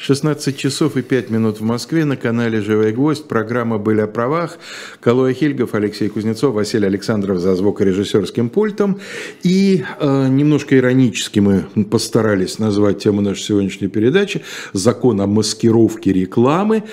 [0.00, 3.28] 16 часов и 5 минут в Москве на канале «Живой гвоздь».
[3.28, 4.58] Программа «Были о правах».
[4.98, 8.98] Калоя Хильгов, Алексей Кузнецов, Василий Александров за звукорежиссерским пультом.
[9.42, 14.42] И э, немножко иронически мы постарались назвать тему нашей сегодняшней передачи
[14.72, 16.84] «Закон о маскировке рекламы».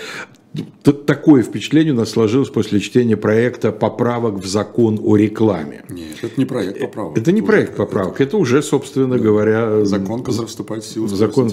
[0.83, 5.83] Такое впечатление у нас сложилось после чтения проекта поправок в закон о рекламе.
[5.89, 7.17] Нет, это не проект поправок.
[7.17, 9.23] Это не уже, проект поправок, это, это уже, собственно да.
[9.23, 9.85] говоря...
[9.85, 11.07] Закон, который вступает в силу.
[11.07, 11.51] Закон.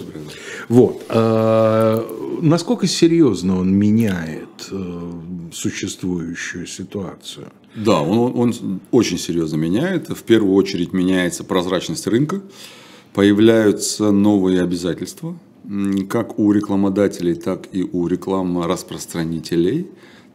[0.68, 1.04] Вот.
[1.08, 2.06] А,
[2.40, 5.12] насколько серьезно он меняет э,
[5.52, 7.48] существующую ситуацию?
[7.74, 10.08] Да, он, он очень серьезно меняет.
[10.08, 12.40] В первую очередь меняется прозрачность рынка,
[13.12, 15.36] появляются новые обязательства–
[16.08, 19.90] как у рекламодателей, так и у рекламораспространителей,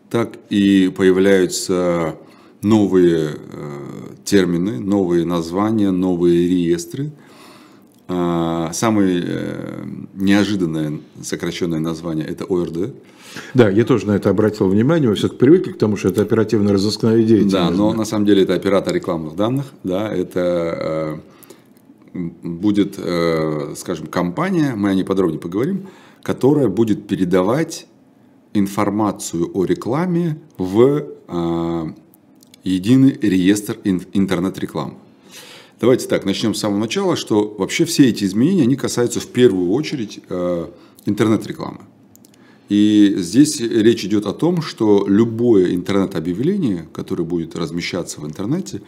[0.09, 2.15] так и появляются
[2.61, 3.79] новые э,
[4.25, 7.11] термины, новые названия, новые реестры.
[8.07, 12.93] А, самое э, неожиданное сокращенное название– это ОРД.
[13.53, 17.17] Да, я тоже на это обратил внимание, мы все-таки привыкли к тому, что это оперативно-розыскная
[17.17, 17.53] деятельность.
[17.53, 21.17] Да, но на самом деле это оператор рекламных данных, да, это э,
[22.13, 25.88] будет, э, скажем, компания, мы о ней подробнее поговорим,
[26.23, 27.88] которая будет передавать
[28.53, 31.93] информацию о рекламе в э,
[32.63, 34.95] единый реестр интернет-рекламы.
[35.80, 39.71] Давайте так, начнем с самого начала, что вообще все эти изменения, они касаются в первую
[39.71, 40.67] очередь э,
[41.05, 41.80] интернет-рекламы.
[42.67, 48.81] И здесь речь идет о том, что любое интернет-объявление, которое будет размещаться в интернете,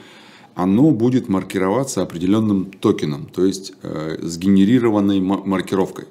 [0.56, 6.06] оно будет маркироваться определенным токеном, то есть э, сгенерированной маркировкой,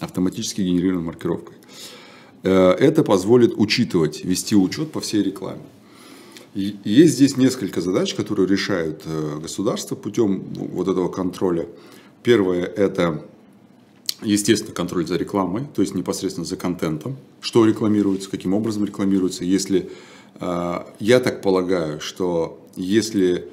[0.00, 1.56] автоматически генерированной маркировкой.
[2.42, 5.62] Э, это позволит учитывать, вести учет по всей рекламе.
[6.54, 11.66] И есть здесь несколько задач, которые решают э, государство путем вот этого контроля.
[12.22, 13.24] Первое– это,
[14.22, 19.44] естественно, контроль за рекламой, то есть непосредственно за контентом, что рекламируется, каким образом рекламируется.
[19.44, 19.90] Если,
[20.40, 23.48] э, я так полагаю, что если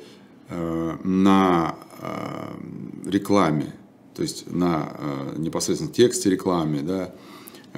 [1.03, 3.73] на э, рекламе,
[4.15, 7.13] то есть на э, непосредственно тексте рекламе, да,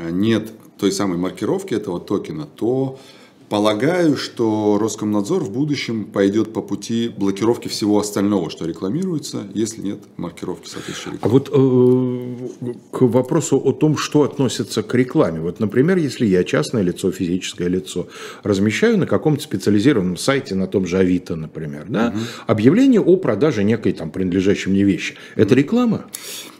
[0.10, 3.00] нет той самой маркировки этого токена, то
[3.54, 10.00] Полагаю, что Роскомнадзор в будущем пойдет по пути блокировки всего остального, что рекламируется, если нет
[10.18, 11.20] маркировки соответствующей рекламы.
[11.22, 15.40] А вот э, к вопросу о том, что относится к рекламе.
[15.40, 18.08] Вот, например, если я частное лицо, физическое лицо,
[18.42, 22.24] размещаю на каком-то специализированном сайте, на том же Авито, например, да, угу.
[22.48, 25.14] объявление о продаже некой там принадлежащей мне вещи.
[25.36, 26.06] Это реклама?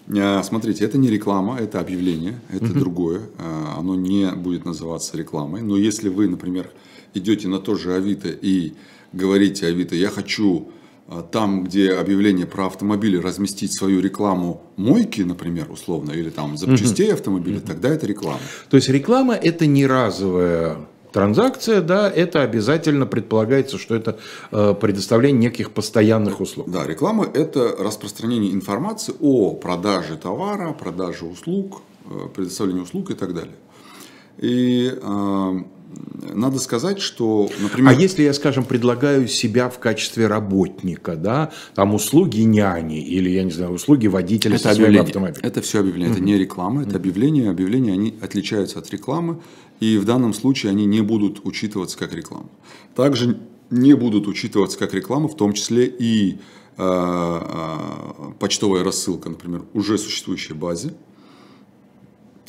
[0.08, 2.80] А, смотрите, это не реклама, это объявление, это угу.
[2.80, 3.22] другое.
[3.38, 5.62] А, оно не будет называться рекламой.
[5.62, 6.70] Но если вы, например,
[7.14, 8.74] идете на то же Авито и
[9.14, 10.70] говорите Авито, я хочу
[11.08, 17.14] а, там, где объявление про автомобили, разместить свою рекламу мойки, например, условно, или там запчастей
[17.14, 17.68] автомобиля, угу.
[17.68, 18.40] тогда это реклама.
[18.70, 20.78] То есть реклама это не разовая
[21.14, 24.18] транзакция, да, это обязательно предполагается, что это
[24.52, 26.70] э, предоставление неких постоянных услуг.
[26.70, 33.34] Да, реклама– это распространение информации о продаже товара, продаже услуг, э, предоставлении услуг и так
[33.34, 33.56] далее.
[34.40, 35.64] И э,
[36.34, 37.92] надо сказать, что, например...
[37.92, 43.44] А если я, скажем, предлагаю себя в качестве работника, да, там услуги няни или, я
[43.44, 45.36] не знаю, услуги водителя это со автомобиля?
[45.42, 46.18] Это все объявление, mm-hmm.
[46.18, 47.50] это не реклама, это объявление.
[47.50, 49.42] Объявления, они отличаются от рекламы,
[49.80, 52.50] и в данном случае они не будут учитываться как реклама.
[52.96, 53.40] Также
[53.70, 56.40] не будут учитываться как реклама, в том числе и
[56.78, 57.78] э, э,
[58.40, 60.94] почтовая рассылка, например, уже существующей базе,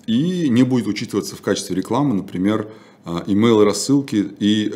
[0.06, 2.68] и не будет учитываться в качестве рекламы, например,
[3.04, 4.68] email э, рассылки и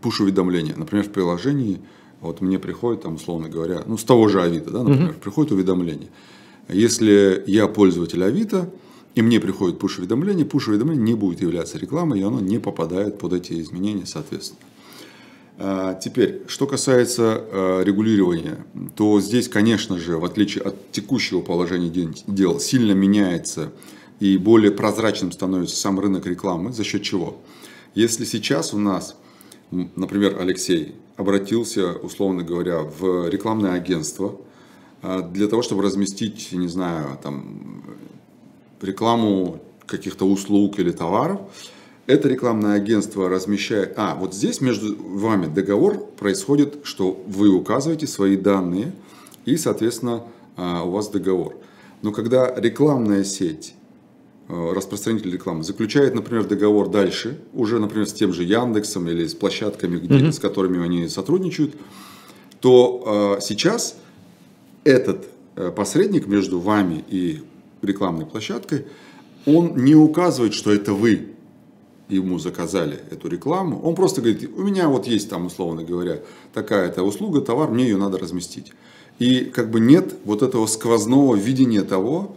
[0.00, 0.76] push-уведомления.
[0.76, 1.80] Например, в приложении
[2.20, 5.20] вот мне приходит, там, условно говоря, ну, с того же Авито, да, например, uh-huh.
[5.20, 6.10] приходит уведомление.
[6.68, 8.70] Если я пользователь Авито,
[9.14, 13.60] и мне приходит push-уведомление, push-уведомление не будет являться рекламой, и оно не попадает под эти
[13.60, 14.60] изменения соответственно.
[15.62, 18.64] А, теперь, что касается а, регулирования,
[18.96, 21.90] то здесь, конечно же, в отличие от текущего положения
[22.26, 23.72] дел, сильно меняется
[24.20, 26.72] и более прозрачным становится сам рынок рекламы.
[26.72, 27.38] За счет чего?
[27.94, 29.16] Если сейчас у нас,
[29.70, 34.36] например, Алексей обратился, условно говоря, в рекламное агентство
[35.02, 37.82] а, для того, чтобы разместить, не знаю, там,
[38.80, 41.40] рекламу каких-то услуг или товаров,
[42.06, 43.94] это рекламное агентство размещает...
[43.96, 48.92] А, вот здесь между вами договор происходит, что вы указываете свои данные,
[49.44, 50.24] и, соответственно,
[50.56, 51.56] а, у вас договор.
[52.02, 53.74] Но когда рекламная сеть,
[54.74, 59.98] распространитель рекламы, заключает, например, договор дальше, уже, например, с тем же Яндексом или с площадками,
[59.98, 60.32] где, mm-hmm.
[60.32, 61.74] с которыми они сотрудничают,
[62.60, 63.96] то э, сейчас
[64.84, 65.26] этот
[65.76, 67.42] посредник между вами и
[67.82, 68.86] рекламной площадкой,
[69.46, 71.28] он не указывает, что это вы
[72.08, 73.80] ему заказали эту рекламу.
[73.82, 76.20] Он просто говорит, у меня вот есть там, условно говоря,
[76.52, 78.72] такая-то услуга, товар, мне ее надо разместить.
[79.18, 82.36] И как бы нет вот этого сквозного видения того,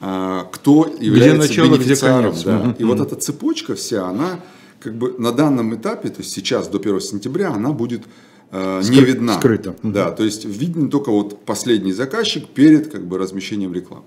[0.00, 2.32] кто является где начало, бенефициаром.
[2.32, 2.76] Где да.
[2.78, 4.40] И вот эта цепочка вся, она
[4.80, 8.02] как бы на данном этапе, то есть сейчас до 1 сентября, она будет
[8.50, 9.38] э, Скры- не видна.
[9.38, 9.76] Скрыто.
[9.82, 14.04] Да, то есть виден только вот последний заказчик перед как бы размещением рекламы.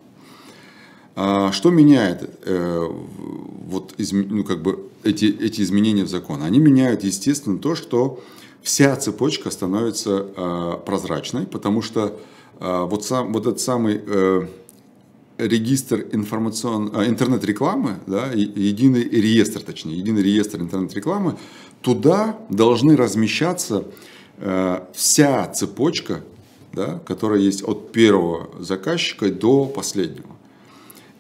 [1.16, 2.88] А, что меняет э,
[3.68, 6.42] вот, из, ну, как бы эти, эти изменения в закон?
[6.42, 8.24] Они меняют, естественно, то, что
[8.64, 12.20] вся цепочка становится э, прозрачной, потому что
[12.60, 14.48] э, вот, сам, вот этот самый э,
[15.38, 16.92] регистр информацион...
[16.94, 21.38] А, интернет-рекламы, да, единый реестр, точнее, единый реестр интернет-рекламы,
[21.82, 23.86] туда должны размещаться
[24.38, 26.24] э, вся цепочка,
[26.72, 30.34] да, которая есть от первого заказчика до последнего.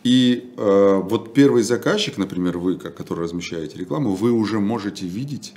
[0.04, 5.54] И э, вот первый заказчик, например, вы, который размещаете рекламу, вы уже можете видеть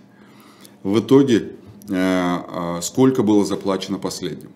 [0.82, 1.52] в итоге,
[1.88, 4.50] э, э, сколько было заплачено последним.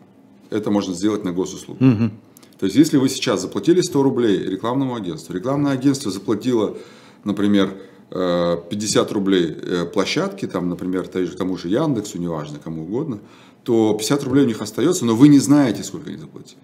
[0.51, 1.85] Это можно сделать на госуслугу.
[1.85, 2.11] Угу.
[2.61, 6.77] То есть, если вы сейчас заплатили 100 рублей рекламному агентству, рекламное агентство заплатило,
[7.25, 7.75] например,
[8.11, 8.71] 50
[9.11, 13.21] э, рублей э, площадке, там, например, тому же Яндексу, неважно, кому угодно,
[13.65, 16.61] то 50 рублей у них остается, но вы не знаете, сколько они заплатили.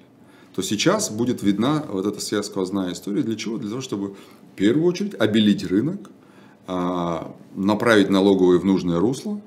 [0.54, 3.22] То сейчас будет видна вот эта вся сквозная история.
[3.22, 3.56] Для чего?
[3.56, 6.10] Для того, чтобы в первую очередь обелить рынок,
[6.66, 9.40] а, направить налоговые в нужное русло,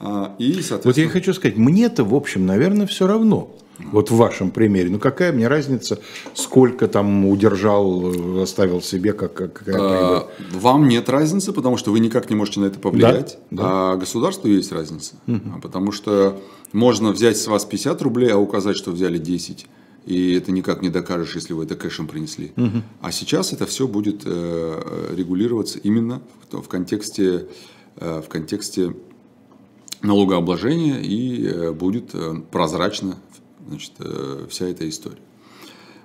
[0.00, 0.80] а, и, соответственно...
[0.84, 3.54] Вот я хочу сказать, мне-то, в общем, наверное, все равно.
[3.92, 4.90] Вот в вашем примере.
[4.90, 5.98] Ну какая мне разница,
[6.34, 12.30] сколько там удержал, оставил себе, как, какая а, Вам нет разницы, потому что вы никак
[12.30, 13.38] не можете на это повлиять.
[13.50, 13.62] Да?
[13.62, 13.92] Да.
[13.92, 15.14] А государству есть разница.
[15.26, 15.60] Угу.
[15.62, 16.40] Потому что
[16.72, 19.66] можно взять с вас 50 рублей, а указать, что взяли 10.
[20.06, 22.52] И это никак не докажешь, если вы это кэшем принесли.
[22.56, 22.82] Угу.
[23.02, 27.48] А сейчас это все будет э, регулироваться именно в, контексте,
[27.96, 28.94] э, в контексте
[30.02, 32.14] налогообложения и э, будет
[32.50, 33.18] прозрачно
[33.68, 35.18] значит, э, вся эта история.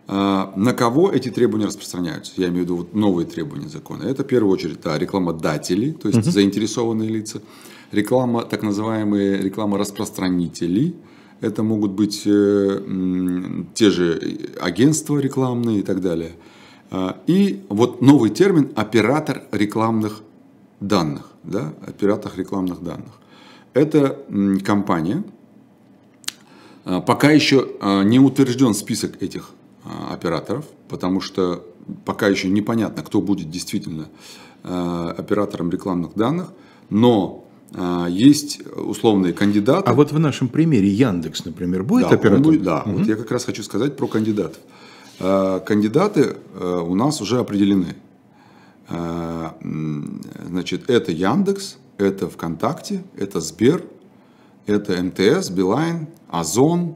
[0.07, 2.33] А, на кого эти требования распространяются?
[2.37, 4.03] Я имею в виду вот новые требования закона.
[4.03, 6.29] Это в первую очередь да, рекламодатели, то есть угу.
[6.29, 7.41] заинтересованные лица,
[7.91, 10.95] реклама, так называемые рекламораспространители,
[11.41, 12.81] это могут быть э,
[13.73, 16.33] те же агентства рекламные и так далее.
[16.91, 20.21] А, и вот новый термин оператор рекламных
[20.79, 23.13] данных, да, оператор рекламных данных.
[23.73, 24.17] Это
[24.63, 25.23] компания,
[26.85, 29.51] пока еще а, не утвержден список этих
[29.83, 31.65] а, операторов, потому что
[32.05, 34.07] пока еще непонятно, кто будет действительно
[34.63, 36.51] оператором рекламных данных,
[36.89, 37.45] но
[38.09, 39.87] есть условные кандидаты.
[39.87, 42.41] А вот в нашем примере Яндекс, например, будет да, оператором?
[42.41, 42.97] Будет, да, угу.
[42.97, 44.57] вот я как раз хочу сказать про кандидатов.
[45.19, 47.95] Кандидаты у нас уже определены.
[50.49, 53.83] Значит, это Яндекс, это ВКонтакте, это Сбер,
[54.65, 56.95] это МТС, Билайн, Озон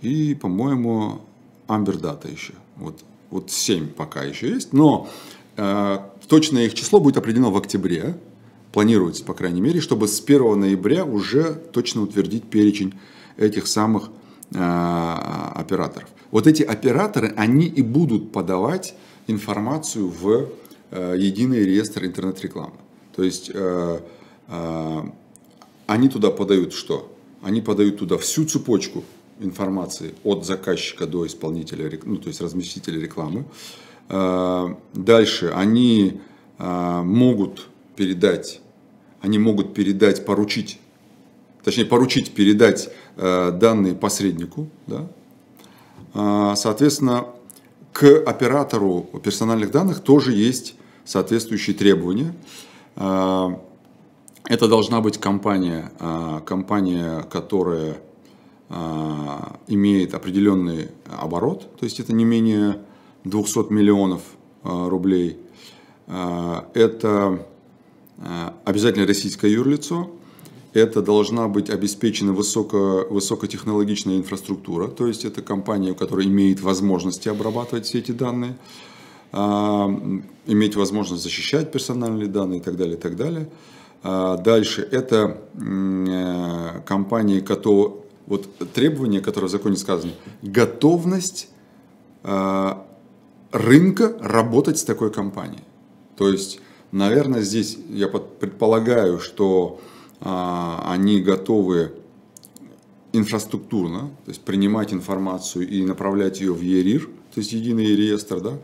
[0.00, 1.20] и, по-моему,
[1.66, 2.54] Амбердата еще.
[2.76, 3.00] Вот,
[3.30, 4.72] вот 7 пока еще есть.
[4.72, 5.08] Но
[5.56, 5.98] э,
[6.28, 8.16] точное их число будет определено в октябре.
[8.72, 12.94] Планируется, по крайней мере, чтобы с 1 ноября уже точно утвердить перечень
[13.36, 14.10] этих самых
[14.52, 16.08] э, операторов.
[16.30, 18.94] Вот эти операторы, они и будут подавать
[19.26, 20.48] информацию в
[20.90, 22.74] э, единый реестр интернет-рекламы.
[23.14, 24.00] То есть э,
[24.48, 25.02] э,
[25.86, 27.10] они туда подают что?
[27.42, 29.04] Они подают туда всю цепочку
[29.40, 33.44] информации от заказчика до исполнителя, ну, то есть разместителя рекламы.
[34.08, 36.20] А, дальше они
[36.58, 38.60] а, могут передать,
[39.20, 40.78] они могут передать, поручить,
[41.62, 45.06] точнее поручить передать а, данные посреднику, да?
[46.54, 47.26] Соответственно,
[47.92, 52.32] к оператору персональных данных тоже есть соответствующие требования.
[54.46, 57.96] Это должна быть компания, а, компания, которая
[58.68, 62.78] а, имеет определенный оборот, то есть это не менее
[63.24, 64.20] 200 миллионов
[64.62, 65.38] а, рублей.
[66.74, 67.46] Это
[68.66, 70.10] обязательно российское юрлицо,
[70.74, 77.86] это должна быть обеспечена высоко, высокотехнологичная инфраструктура, то есть это компания, которая имеет возможности обрабатывать
[77.86, 78.58] все эти данные,
[79.32, 83.48] иметь возможность защищать персональные данные и так далее, и так далее.
[84.06, 87.94] А, дальше это э, компании, которые,
[88.26, 91.48] вот требования, которые в законе сказаны, готовность
[92.22, 92.86] а,
[93.50, 95.64] рынка работать с такой компанией.
[96.16, 96.60] То есть,
[96.92, 99.80] наверное, здесь я предполагаю, что
[100.20, 101.94] а, они готовы
[103.14, 108.58] инфраструктурно, то есть принимать информацию и направлять ее в ЕРИР, то есть единый реестр, да.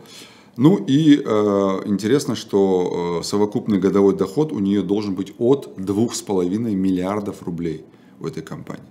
[0.61, 6.75] Ну и э, интересно, что э, совокупный годовой доход у нее должен быть от 2,5
[6.75, 7.83] миллиардов рублей
[8.19, 8.83] у этой компании.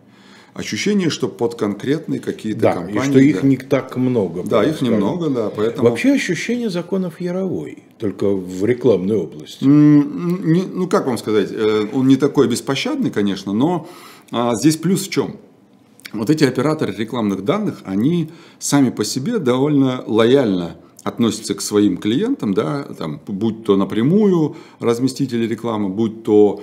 [0.52, 2.98] Ощущение, что под конкретные какие-то да, компании...
[2.98, 4.42] и что их да, не так много.
[4.42, 4.94] Да, их скажем.
[4.94, 5.88] немного, да, поэтому...
[5.88, 9.62] Вообще ощущение законов Яровой, только в рекламной области.
[9.62, 13.88] Не, ну, как вам сказать, э, он не такой беспощадный, конечно, но
[14.32, 15.36] а, здесь плюс в чем?
[16.12, 22.54] Вот эти операторы рекламных данных, они сами по себе довольно лояльно относятся к своим клиентам,
[22.54, 26.62] да, там, будь то напрямую разместители рекламы, будь то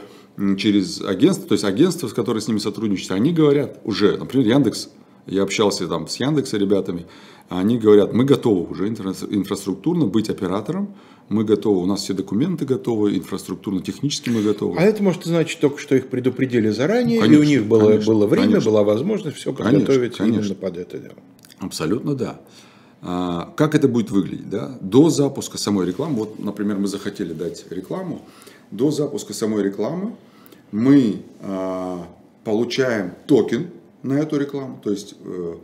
[0.58, 4.89] через агентство, то есть агентство, с которое с ними сотрудничают, они говорят уже, например, Яндекс,
[5.25, 7.08] я общался там с Яндекса ребятами,
[7.50, 10.96] они говорят, мы готовы уже инфраструктурно быть оператором,
[11.29, 14.77] мы готовы, у нас все документы готовы, инфраструктурно-технически мы готовы.
[14.77, 18.13] А это может значить только, что их предупредили заранее, конечно, и у них было, конечно,
[18.13, 18.72] было время, конечно.
[18.72, 20.39] была возможность все подготовить конечно, конечно.
[20.41, 21.15] именно под это дело.
[21.60, 22.39] Абсолютно да.
[23.01, 24.50] А, как это будет выглядеть?
[24.50, 24.77] Да?
[24.82, 28.22] До запуска самой рекламы, вот, например, мы захотели дать рекламу,
[28.72, 30.16] до запуска самой рекламы
[30.72, 32.08] мы а,
[32.44, 33.68] получаем токен
[34.04, 35.56] на эту рекламу, то есть э,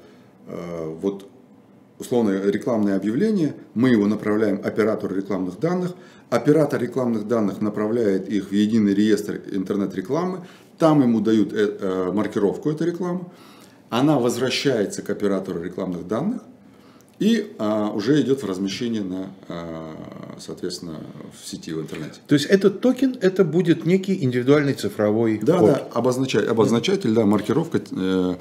[0.48, 1.26] э, вот
[1.98, 5.94] условное рекламное объявление, мы его направляем оператору рекламных данных,
[6.30, 10.46] оператор рекламных данных направляет их в единый реестр интернет-рекламы,
[10.78, 13.22] там ему дают э, маркировку этой рекламы,
[13.90, 16.42] она возвращается к оператору рекламных данных,
[17.24, 19.96] и а, уже идет в размещение на, а,
[20.40, 21.00] соответственно,
[21.42, 22.20] в сети, в интернете.
[22.28, 25.70] То есть этот токен, это будет некий индивидуальный цифровой да, код?
[25.70, 28.36] Да, обозначать, обозначатель, да, маркировка, э,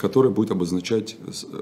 [0.00, 1.16] которая будет обозначать,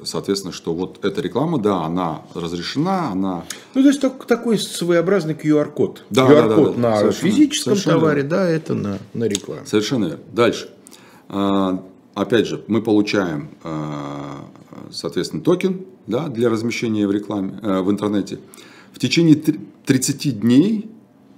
[0.04, 3.44] соответственно, что вот эта реклама, да, она разрешена, она...
[3.74, 6.04] Ну, то есть так, такой своеобразный QR-код.
[6.10, 9.66] Да, QR-код да, да, да, на совершенно, физическом совершенно товаре, да, это на, на рекламе.
[9.66, 10.24] Совершенно верно.
[10.32, 10.70] Дальше.
[11.28, 14.44] А, опять же, мы получаем, а,
[14.92, 18.38] соответственно, токен да, для размещения в рекламе, э, в интернете.
[18.92, 20.90] В течение 30 дней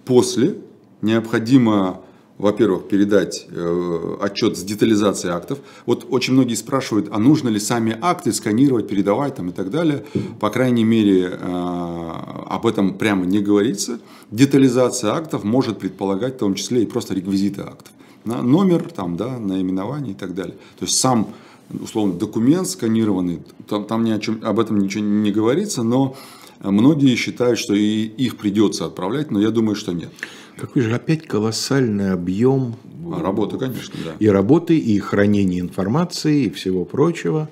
[0.04, 0.56] после
[1.02, 2.00] необходимо,
[2.38, 5.58] во-первых, передать э, отчет с детализацией актов.
[5.86, 10.04] Вот очень многие спрашивают, а нужно ли сами акты сканировать, передавать там и так далее.
[10.40, 12.10] По крайней мере, э,
[12.48, 14.00] об этом прямо не говорится.
[14.30, 17.92] Детализация актов может предполагать в том числе и просто реквизиты актов
[18.24, 20.54] номер, там, да, наименование и так далее.
[20.78, 21.28] То есть сам
[21.70, 26.16] условно документ сканированный, там, там ни о чем, об этом ничего не говорится, но
[26.60, 30.10] многие считают, что и их придется отправлять, но я думаю, что нет.
[30.56, 32.76] Какой же опять колоссальный объем
[33.12, 34.12] а, работы, конечно, да.
[34.18, 37.48] И работы, и хранения информации, и всего прочего.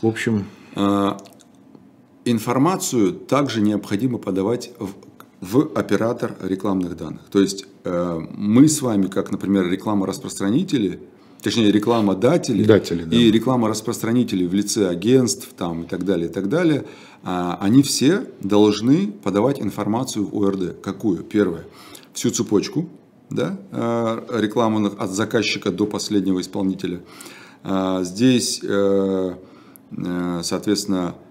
[0.00, 0.46] В общем...
[0.74, 1.18] А,
[2.24, 4.90] информацию также необходимо подавать в
[5.40, 7.22] в оператор рекламных данных.
[7.30, 11.00] То есть э, мы с вами, как, например, реклама-распространители,
[11.46, 13.16] точнее рекламодатели Датели, да.
[13.16, 16.86] и реклама-распространители в лице агентств там, и так далее, и так далее,
[17.22, 20.80] э, они все должны подавать информацию в ОРД.
[20.82, 21.22] Какую?
[21.22, 21.62] Первое.
[22.14, 22.88] Всю цепочку
[23.30, 27.02] да, э, рекламных от заказчика до последнего исполнителя.
[27.62, 29.34] Э, здесь, э,
[29.96, 31.25] э, соответственно, а,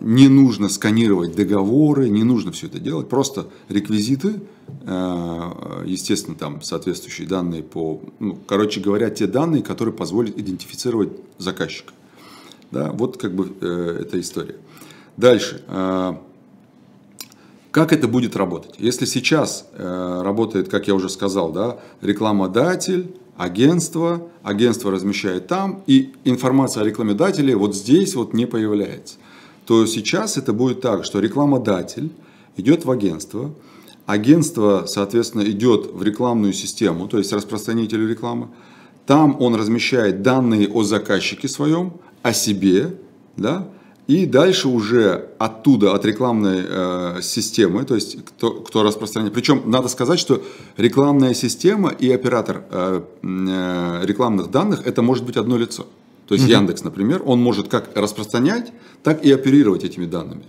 [0.00, 4.40] не нужно сканировать договоры, не нужно все это делать, просто реквизиты,
[4.86, 11.92] а, естественно, там соответствующие данные по, ну, короче говоря, те данные, которые позволят идентифицировать заказчика.
[12.70, 14.56] Да, вот как бы э, эта история.
[15.16, 15.62] Дальше.
[15.66, 16.20] А,
[17.70, 18.74] как это будет работать?
[18.78, 26.12] Если сейчас э, работает, как я уже сказал, да, рекламодатель, агентство, агентство размещает там, и
[26.24, 29.16] информация о рекламодателе вот здесь вот не появляется
[29.66, 32.10] то сейчас это будет так, что рекламодатель
[32.56, 33.54] идет в агентство,
[34.06, 38.48] агентство, соответственно, идет в рекламную систему, то есть распространитель рекламы,
[39.06, 42.96] там он размещает данные о заказчике своем, о себе,
[43.36, 43.68] да,
[44.06, 49.32] и дальше уже оттуда, от рекламной э, системы, то есть кто, кто распространяет.
[49.32, 50.42] Причем надо сказать, что
[50.76, 55.86] рекламная система и оператор э, э, рекламных данных это может быть одно лицо.
[56.26, 60.44] То есть Яндекс, например, он может как распространять, так и оперировать этими данными.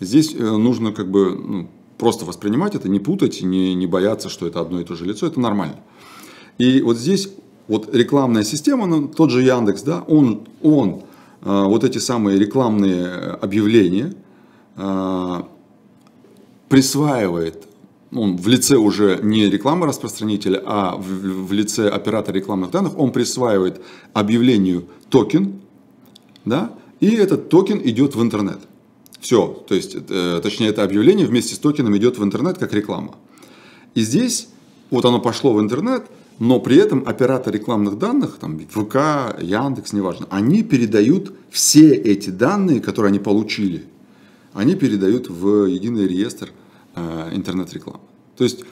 [0.00, 4.46] Здесь э, нужно как бы ну, просто воспринимать это, не путать, не, не бояться, что
[4.46, 5.76] это одно и то же лицо, это нормально.
[6.58, 7.28] И вот здесь
[7.68, 11.02] вот рекламная система, ну, тот же Яндекс, да, он, он
[11.42, 13.08] э, вот эти самые рекламные
[13.40, 14.14] объявления
[14.76, 15.42] э,
[16.68, 17.68] присваивает
[18.14, 23.10] он в лице уже не рекламы распространителя, а в, в лице оператора рекламных данных, он
[23.10, 23.80] присваивает
[24.12, 25.60] объявлению токен,
[26.44, 28.58] да, и этот токен идет в интернет.
[29.20, 33.14] Все, то есть, э, точнее, это объявление вместе с токеном идет в интернет как реклама.
[33.94, 34.48] И здесь,
[34.90, 36.04] вот оно пошло в интернет,
[36.38, 42.80] но при этом оператор рекламных данных, там ВК, Яндекс, неважно, они передают все эти данные,
[42.80, 43.84] которые они получили,
[44.52, 46.50] они передают в единый реестр
[46.94, 48.00] интернет-рекламы.
[48.36, 48.64] То есть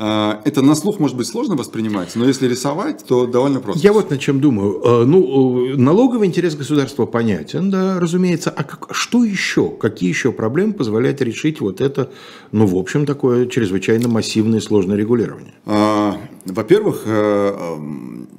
[0.00, 3.82] а, это на слух может быть сложно воспринимать, но если рисовать, то довольно просто.
[3.82, 4.80] Я вот над чем думаю.
[4.84, 8.50] А, ну, налоговый интерес государства понятен, да, разумеется.
[8.50, 9.70] А как, что еще?
[9.70, 12.12] Какие еще проблемы позволяют решить вот это,
[12.52, 15.54] ну, в общем, такое чрезвычайно массивное и сложное регулирование?
[16.44, 17.76] Во-первых, э,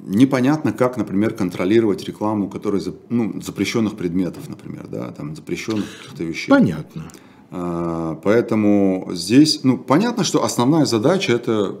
[0.06, 6.50] непонятно, как, например, контролировать рекламу, которая ну, запрещенных предметов, например, да, там запрещенных каких-то вещей.
[6.50, 7.04] Понятно.
[7.50, 11.76] А, поэтому здесь, ну, понятно, что основная задача это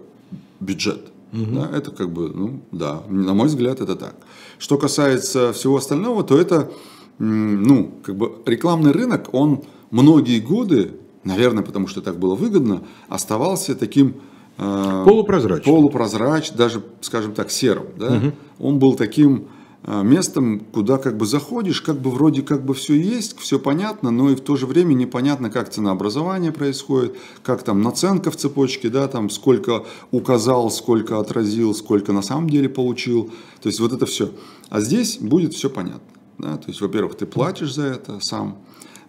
[0.58, 1.00] бюджет.
[1.32, 1.44] Угу.
[1.52, 4.16] Да, это как бы, ну, да, на мой взгляд, это так.
[4.58, 6.70] Что касается всего остального, то это,
[7.18, 13.76] ну, как бы рекламный рынок, он многие годы, наверное, потому что так было выгодно, оставался
[13.76, 14.16] таким
[14.58, 17.86] э, полупрозрачным, полупрозрач, даже, скажем так, серым.
[17.96, 18.16] Да?
[18.16, 18.32] Угу.
[18.58, 19.48] Он был таким
[19.86, 24.30] местом, куда как бы заходишь, как бы вроде как бы все есть, все понятно, но
[24.30, 29.08] и в то же время непонятно, как ценообразование происходит, как там наценка в цепочке, да,
[29.08, 33.30] там сколько указал, сколько отразил, сколько на самом деле получил.
[33.62, 34.30] То есть вот это все.
[34.68, 36.00] А здесь будет все понятно.
[36.38, 36.56] Да?
[36.56, 38.58] То есть, во-первых, ты платишь за это сам,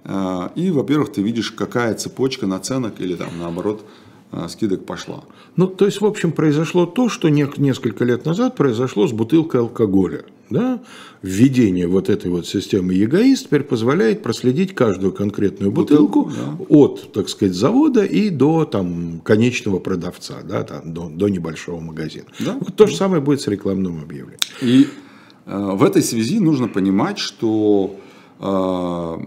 [0.03, 4.10] а, и, во-первых, ты видишь, какая цепочка наценок или там наоборот а,
[4.47, 5.23] скидок пошла.
[5.55, 10.23] Ну, то есть, в общем, произошло то, что несколько лет назад произошло с бутылкой алкоголя.
[10.49, 10.81] Да?
[11.21, 16.65] Введение вот этой вот системы ЕГАИС теперь позволяет проследить каждую конкретную бутылку, бутылку да.
[16.69, 22.25] от, так сказать, завода и до там, конечного продавца, да, там, до, до небольшого магазина.
[22.39, 22.57] Да?
[22.59, 24.39] Вот то же самое будет с рекламным объявлением.
[24.61, 24.87] И
[25.45, 27.95] э, в этой связи нужно понимать, что
[28.39, 29.17] э,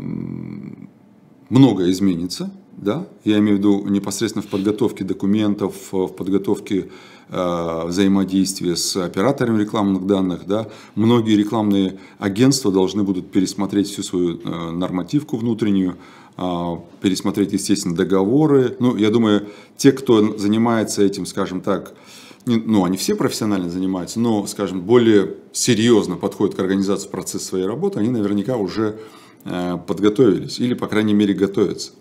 [1.49, 2.50] многое изменится.
[2.76, 3.07] Да?
[3.25, 6.88] Я имею в виду непосредственно в подготовке документов, в подготовке
[7.31, 10.47] Э, взаимодействие с операторами рекламных данных.
[10.47, 10.69] Да.
[10.95, 15.97] Многие рекламные агентства должны будут пересмотреть всю свою э, нормативку внутреннюю,
[16.37, 18.76] э, пересмотреть, естественно, договоры.
[18.78, 21.95] Ну, я думаю, те, кто занимается этим, скажем так,
[22.45, 28.00] ну, они все профессионально занимаются, но, скажем, более серьезно подходят к организации процесса своей работы,
[28.00, 28.99] они наверняка уже
[29.45, 31.93] подготовились или, по крайней мере, готовятся.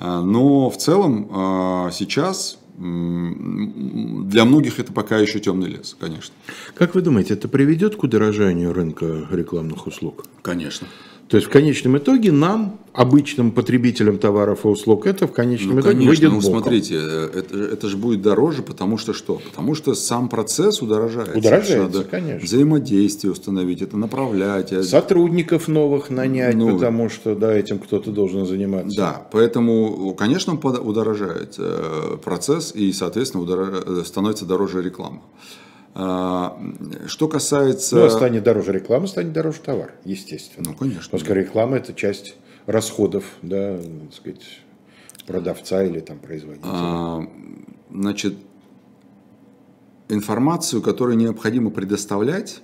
[0.00, 6.34] Но в целом сейчас для многих это пока еще темный лес, конечно.
[6.74, 10.26] Как вы думаете, это приведет к удорожанию рынка рекламных услуг?
[10.42, 10.86] Конечно.
[11.28, 15.80] То есть в конечном итоге нам, обычным потребителям товаров и услуг, это в конечном ну,
[15.80, 16.62] итоге конечно, выйдет ну, боком.
[16.62, 19.34] смотрите, э, это, это же будет дороже, потому что что?
[19.34, 21.36] Потому что сам процесс удорожается.
[21.36, 22.46] Удорожается, конечно.
[22.46, 24.72] Взаимодействие установить, это направлять.
[24.72, 28.96] Э, Сотрудников новых нанять, ну, потому что да, этим кто-то должен заниматься.
[28.96, 34.06] Да, поэтому, конечно, удорожает э, процесс и, соответственно, удорож...
[34.06, 35.22] становится дороже реклама.
[35.98, 36.60] А,
[37.06, 37.96] что касается...
[37.96, 40.70] Ну, станет дороже реклама, станет дороже товар, естественно.
[40.70, 41.10] Ну, конечно.
[41.10, 44.60] Поскольку реклама– это часть расходов, да, так сказать,
[45.26, 46.68] продавца или там производителя.
[46.70, 47.26] А,
[47.90, 48.34] значит,
[50.10, 52.60] информацию, которую необходимо предоставлять,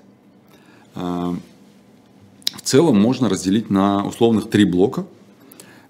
[0.95, 1.35] а,
[2.55, 5.07] в целом можно разделить на условных три блока.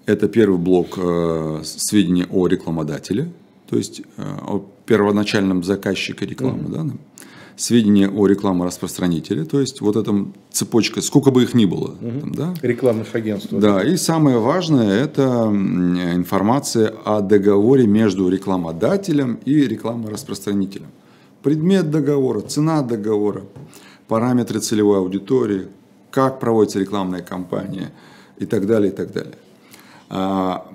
[0.05, 3.31] Это первый блок э, сведения о рекламодателе,
[3.69, 6.89] то есть э, о первоначальном заказчике рекламы, mm-hmm.
[6.91, 6.97] да,
[7.55, 11.95] сведения о рекламораспространителе, то есть вот эта цепочка, сколько бы их ни было.
[12.01, 12.19] Угу.
[12.19, 12.53] Там, да?
[12.61, 13.49] Рекламных агентств.
[13.51, 20.87] Да, и самое важное– это информация о договоре между рекламодателем и рекламораспространителем.
[21.41, 23.43] Предмет договора, цена договора,
[24.07, 25.67] параметры целевой аудитории,
[26.11, 27.91] как проводится рекламная кампания
[28.37, 29.35] и так далее, и так далее.
[30.09, 30.67] А,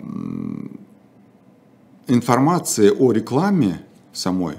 [2.07, 3.81] информация о рекламе
[4.13, 4.57] самой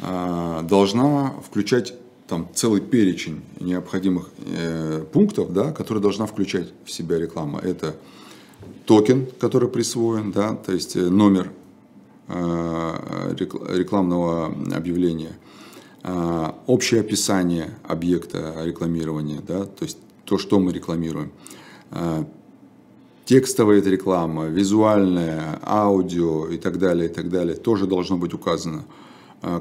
[0.00, 1.94] должна включать
[2.26, 7.60] там целый перечень необходимых э, пунктов, да, которые должна включать в себя реклама.
[7.60, 7.94] Это
[8.84, 11.52] токен, который присвоен, да, то есть э, номер
[12.28, 15.36] э, рекламного объявления,
[16.02, 21.30] э, общее описание объекта рекламирования, да, то есть то, что мы рекламируем,
[21.92, 22.24] э,
[23.24, 28.84] текстовая реклама, визуальная, аудио и так далее, и так далее, тоже должно быть указано.
[28.84, 29.05] А,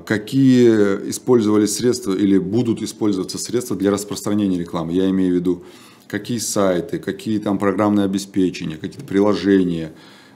[0.05, 4.93] какие использовались средства или будут использоваться средства для распространения рекламы.
[4.93, 5.63] Я имею в виду,
[6.07, 9.93] какие сайты, какие там программные обеспечения, какие-то приложения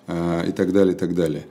[0.07, 1.45] а, и так далее, и так далее.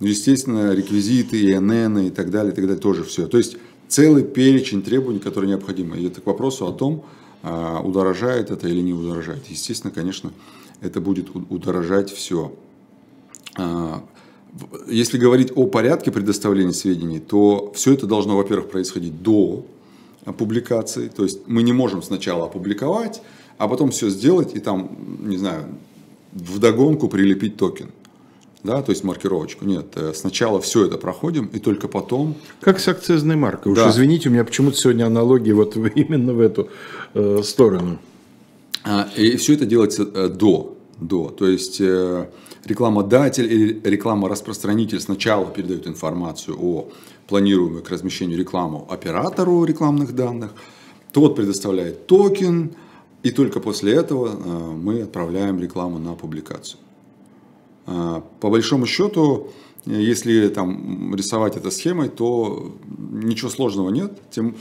[0.00, 3.26] Ну, естественно, реквизиты, ИНН и так далее, и так далее, тоже все.
[3.26, 3.56] То есть
[3.88, 5.98] целый перечень требований, которые необходимы.
[5.98, 7.04] И это к вопросу о том,
[7.42, 9.46] а, удорожает это или не удорожает.
[9.48, 10.32] Естественно, конечно,
[10.80, 12.54] это будет удорожать все.
[14.88, 19.64] Если говорить о порядке предоставления сведений, то все это должно, во-первых, происходить до
[20.38, 21.08] публикации.
[21.08, 23.22] То есть мы не можем сначала опубликовать,
[23.58, 24.96] а потом все сделать и там,
[25.28, 25.64] не знаю,
[26.32, 27.90] в догонку прилепить токен.
[28.62, 29.66] Да, то есть маркировочку.
[29.66, 32.34] Нет, э, сначала все это проходим, и только потом...
[32.60, 33.72] Как с акцизной маркой.
[33.72, 33.90] Уж да.
[33.90, 36.70] извините, у меня почему-то сегодня аналогии вот именно в эту
[37.12, 37.98] э, сторону.
[38.82, 40.78] А, и все это делается э, до.
[40.98, 41.28] до.
[41.28, 42.26] То есть э,
[42.66, 46.88] рекламодатель или реклама-распространитель сначала передают информацию о
[47.26, 50.54] планируемой к размещению рекламу оператору рекламных данных,
[51.12, 52.72] тот предоставляет токен,
[53.22, 56.78] и только после этого э, мы отправляем рекламу на публикацию.
[57.86, 59.48] Э, по большому счету,
[59.86, 62.74] если там рисовать это схемой, то
[63.12, 64.18] ничего сложного нет.
[64.30, 64.56] Тем,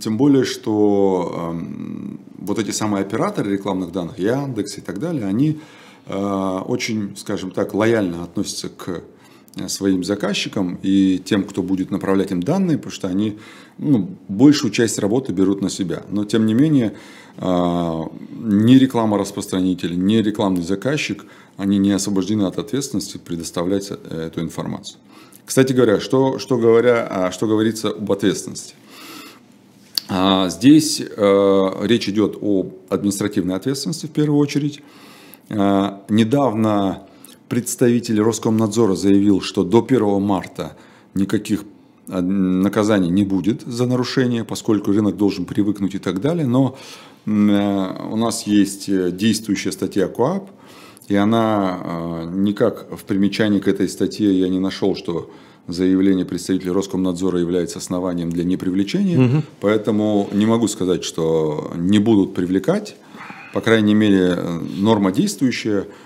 [0.00, 5.60] тем более, что э, вот эти самые операторы рекламных данных, Яндекс и так далее, они
[6.06, 9.02] очень, скажем так, лояльно относятся к
[9.68, 13.38] своим заказчикам и тем, кто будет направлять им данные, потому что они
[13.78, 16.02] ну, большую часть работы берут на себя.
[16.10, 16.94] Но тем не менее,
[17.36, 21.24] э, ни реклама распространитель, ни рекламный заказчик,
[21.56, 24.98] они не освобождены от ответственности предоставлять э, эту информацию.
[25.44, 28.74] Кстати говоря, что, что, говоря, а, что говорится об ответственности?
[30.08, 34.82] А, здесь э, речь идет о административной ответственности в первую очередь.
[35.48, 37.02] Недавно
[37.48, 40.76] представитель Роскомнадзора заявил, что до 1 марта
[41.14, 41.64] никаких
[42.08, 46.46] а, наказаний не будет за нарушение, поскольку рынок должен привыкнуть и так далее.
[46.46, 46.76] Но
[47.26, 50.50] э, у нас есть э, действующая статья КОАП,
[51.08, 55.30] и она э, никак в примечании к этой статье я не нашел, что
[55.66, 59.42] заявление представителя Роскомнадзора является основанием для непривлечения, угу.
[59.60, 62.96] поэтому не могу сказать, что не будут привлекать.
[63.54, 64.36] По крайней мере,
[64.76, 65.86] норма действующая–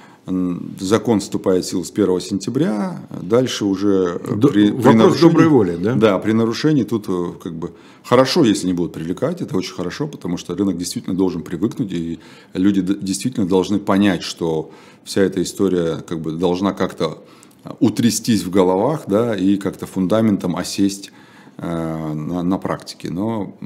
[0.78, 5.48] закон вступает в силу с 1 сентября, дальше уже э, Д- при, при нарушении, доброй
[5.48, 5.94] воли, да?
[5.94, 7.72] Да, при нарушении тут э, как бы
[8.04, 12.18] хорошо, если не будут привлекать, это очень хорошо, потому что рынок действительно должен привыкнуть, и
[12.54, 14.70] люди действительно должны понять, что
[15.04, 17.22] вся эта история как бы должна как-то
[17.64, 21.10] э, утрястись в головах, да, и как-то фундаментом осесть
[21.58, 23.10] на, на практике.
[23.10, 23.56] Но,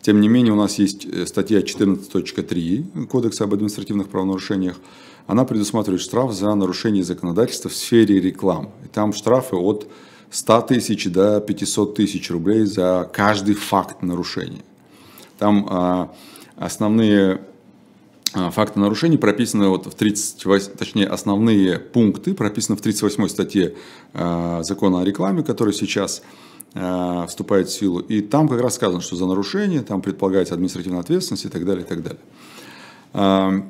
[0.00, 4.76] тем не менее, у нас есть статья 14.3 Кодекса об административных правонарушениях,
[5.28, 8.70] она предусматривает штраф за нарушение законодательства в сфере рекламы.
[8.84, 9.86] И там штрафы от
[10.30, 14.62] 100 тысяч до 500 тысяч рублей за каждый факт нарушения.
[15.38, 16.14] Там а,
[16.56, 17.42] основные
[18.32, 23.74] а, факты нарушений прописаны вот в 38, точнее основные пункты прописаны в 38 статье
[24.14, 26.47] а, закона о рекламе, который сейчас а,
[27.26, 28.00] вступает в силу.
[28.00, 31.84] И там как раз сказано, что за нарушение там предполагается административная ответственность и так далее,
[31.84, 32.20] и так далее.
[33.12, 33.62] А,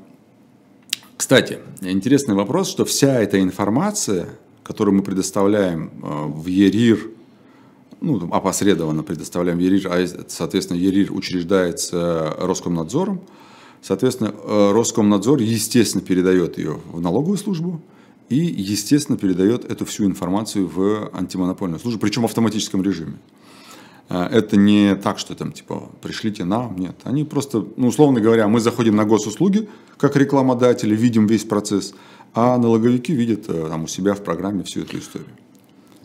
[1.16, 4.28] кстати, интересный вопрос, что вся эта информация,
[4.62, 7.10] которую мы предоставляем э, в ЕРИР,
[8.00, 13.20] ну, опосредованно предоставляем ЕРИР, а, соответственно, ЕРИР учреждается Роскомнадзором,
[13.82, 17.80] соответственно, э, Роскомнадзор, естественно, передает ее в налоговую службу
[18.28, 23.18] и, естественно, передает эту всю информацию в антимонопольную службу, причем в автоматическом режиме.
[24.08, 26.96] Э, это не так, что там, типа, пришлите нам, нет.
[27.04, 31.94] Они просто, ну, условно говоря, мы заходим на госуслуги, как рекламодатели, видим весь процесс,
[32.34, 35.28] а налоговики видят э, там, у себя в программе всю эту историю.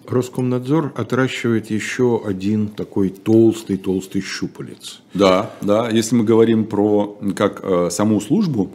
[0.07, 5.01] Роскомнадзор отращивает еще один такой толстый-толстый щупалец.
[5.13, 5.89] Да, да.
[5.89, 8.71] Если мы говорим про как э, саму службу,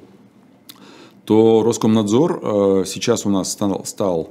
[1.28, 4.30] то Роскомнадзор э, сейчас у нас стал, стал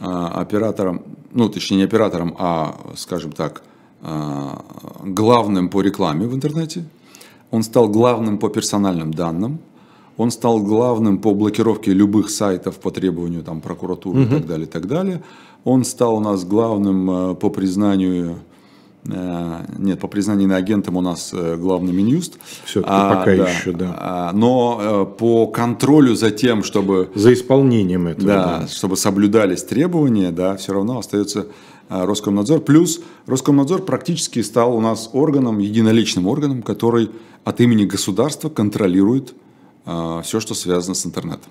[0.00, 3.62] э, оператором, ну, точнее, не оператором, а, скажем так,
[4.02, 4.56] Э,
[5.04, 6.84] главным по рекламе в интернете,
[7.52, 9.60] он стал главным по персональным данным,
[10.16, 14.28] он стал главным по блокировке любых сайтов по требованию там, прокуратуры угу.
[14.28, 15.22] и так далее, и так далее.
[15.64, 18.38] Он стал у нас главным по признанию
[19.04, 22.38] нет, по признанию иноагентом у нас главный Минюст.
[22.64, 23.96] Все-таки а, пока да, еще, да.
[23.98, 27.10] А, но по контролю за тем, чтобы...
[27.14, 28.26] За исполнением этого.
[28.26, 28.68] Да, да.
[28.68, 31.46] чтобы соблюдались требования, да, все равно остается
[31.88, 32.60] Роскомнадзор.
[32.60, 37.10] Плюс Роскомнадзор практически стал у нас органом, единоличным органом, который
[37.44, 39.34] от имени государства контролирует
[39.84, 41.50] а, все, что связано с интернетом.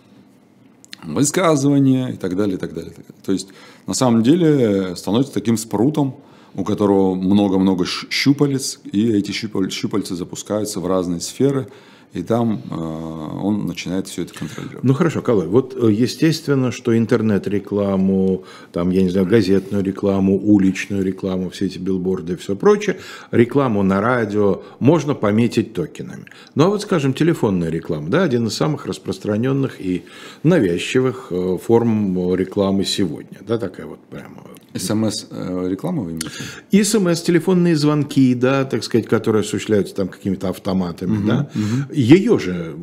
[1.03, 2.93] Высказывания и так далее, и так далее.
[3.25, 3.49] То есть,
[3.87, 6.15] на самом деле, становится таким спрутом,
[6.55, 11.67] у которого много-много щупалец, и эти щупальцы запускаются в разные сферы,
[12.13, 14.83] и там э, он начинает все это контролировать.
[14.83, 21.05] Ну хорошо, Калай, вот э, естественно, что интернет-рекламу, там, я не знаю, газетную рекламу, уличную
[21.05, 22.97] рекламу, все эти билборды и все прочее,
[23.31, 26.25] рекламу на радио можно пометить токенами.
[26.53, 30.03] Ну а вот, скажем, телефонная реклама, да, один из самых распространенных и
[30.43, 34.43] навязчивых э, форм рекламы сегодня, да, такая вот прямо
[34.75, 36.29] СМС-реклама вы имеете?
[36.71, 41.49] И СМС, телефонные звонки, да, так сказать, которые осуществляются там какими-то автоматами, угу, да.
[41.53, 41.93] Угу.
[41.93, 42.75] Ее же,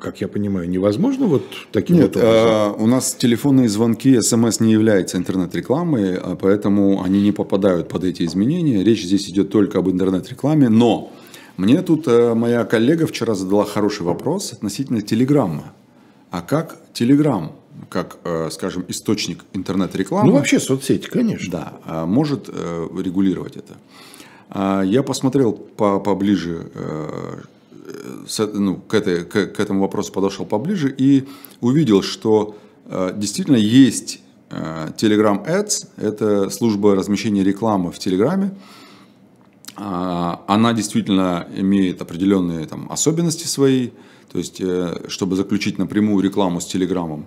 [0.00, 2.48] как я понимаю, невозможно вот таким Нет, вот образом?
[2.48, 8.04] А, у нас телефонные звонки, СМС не является интернет-рекламой, а поэтому они не попадают под
[8.04, 8.84] эти изменения.
[8.84, 11.12] Речь здесь идет только об интернет-рекламе, но
[11.56, 15.72] мне тут э, моя коллега вчера задала хороший вопрос относительно Телеграмма.
[16.30, 17.52] А как Телеграм
[17.90, 20.30] как, э, скажем, источник интернет-рекламы.
[20.30, 21.50] Ну, вообще соцсети, конечно.
[21.50, 23.74] Да, а, может э, регулировать это.
[24.48, 27.40] А, я посмотрел поближе, э,
[28.54, 31.26] ну, к, этой, к, к этому вопросу подошел поближе и
[31.60, 32.56] увидел, что
[33.16, 38.52] действительно есть Telegram Ads, это служба размещения рекламы в Телеграме.
[39.76, 43.90] А, она действительно имеет определенные там, особенности свои,
[44.32, 44.62] то есть,
[45.08, 47.26] чтобы заключить напрямую рекламу с Телеграмом,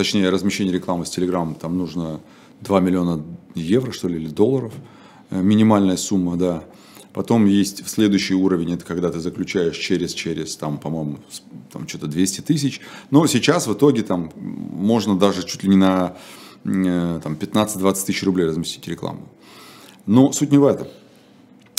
[0.00, 2.20] точнее размещение рекламы с Telegram, там нужно
[2.62, 3.22] 2 миллиона
[3.54, 4.72] евро, что ли, или долларов,
[5.28, 6.64] э, минимальная сумма, да.
[7.12, 11.18] Потом есть следующий уровень, это когда ты заключаешь через, через, там, по-моему,
[11.70, 12.80] там что-то 200 тысяч.
[13.10, 16.16] Но сейчас в итоге там можно даже чуть ли не на
[16.64, 19.28] э, там, 15-20 тысяч рублей разместить рекламу.
[20.06, 20.88] Но суть не в этом.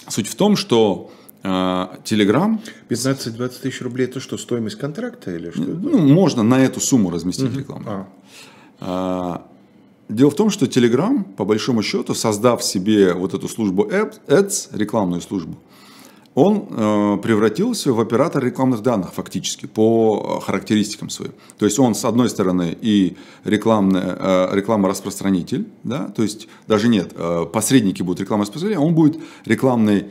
[0.09, 1.09] Суть в том, что
[1.43, 2.61] Телеграм.
[2.89, 5.63] 15-20 тысяч рублей это что, стоимость контракта или что?
[5.63, 7.59] Ну, можно на эту сумму разместить угу.
[7.59, 7.85] рекламу.
[7.87, 8.07] А.
[8.79, 9.47] А,
[10.07, 15.21] дело в том, что Telegram, по большому счету, создав себе вот эту службу Ads, рекламную
[15.21, 15.57] службу,
[16.33, 21.33] он э, превратился в оператор рекламных данных фактически по характеристикам своим.
[21.57, 27.11] То есть он с одной стороны и рекламный, э, рекламораспространитель, да, то есть даже нет,
[27.15, 30.05] э, посредники будут рекламораспространителем, а он будет рекламной э,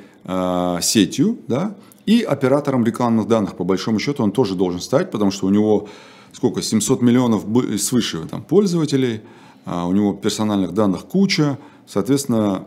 [0.83, 1.74] сетью, да,
[2.06, 3.56] и оператором рекламных данных.
[3.56, 5.88] По большому счету он тоже должен стать, потому что у него
[6.33, 7.44] сколько 700 миллионов
[7.80, 9.20] свыше там пользователей,
[9.66, 12.64] э, у него персональных данных куча, соответственно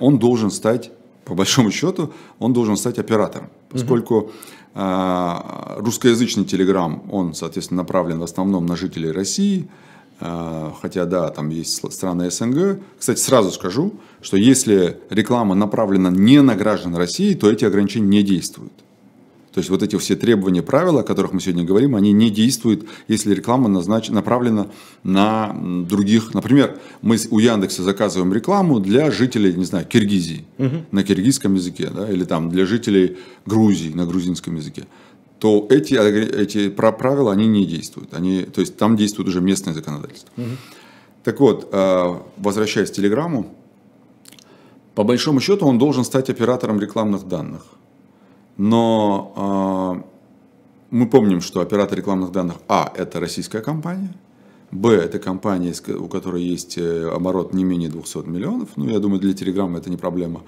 [0.00, 0.90] он должен стать
[1.24, 4.30] по большому счету, он должен стать оператором, поскольку
[4.74, 5.34] э,
[5.76, 9.87] русскоязычный Телеграм, он, соответственно, направлен в основном на жителей России, э,
[10.20, 12.80] хотя, да, там есть страны СНГ.
[12.98, 18.22] Кстати, сразу скажу, что если реклама направлена не на граждан России, то эти ограничения не
[18.22, 18.72] действуют.
[19.58, 22.86] То есть вот эти все требования, правила, о которых мы сегодня говорим, они не действуют,
[23.08, 24.08] если реклама назнач...
[24.08, 24.68] направлена
[25.02, 25.52] на
[25.88, 26.34] других.
[26.34, 30.84] Например, мы у Яндекса заказываем рекламу для жителей, не знаю, Киргизии угу.
[30.92, 34.84] на киргизском языке, да, или там для жителей Грузии на грузинском языке
[35.38, 38.14] то эти, эти правила, они не действуют.
[38.14, 40.30] Они, то есть там действует уже местное законодательство.
[40.36, 40.50] Угу.
[41.24, 43.54] Так вот, а, возвращаясь к Телеграмму,
[44.94, 47.62] по большому счету он должен стать оператором рекламных данных.
[48.56, 50.02] Но э,
[50.90, 54.12] мы помним, что оператор рекламных данных А– это российская компания,
[54.72, 58.70] Б– это компания, у которой есть э, оборот не менее 200 миллионов.
[58.74, 60.42] Ну, я думаю, для Телеграма это не проблема.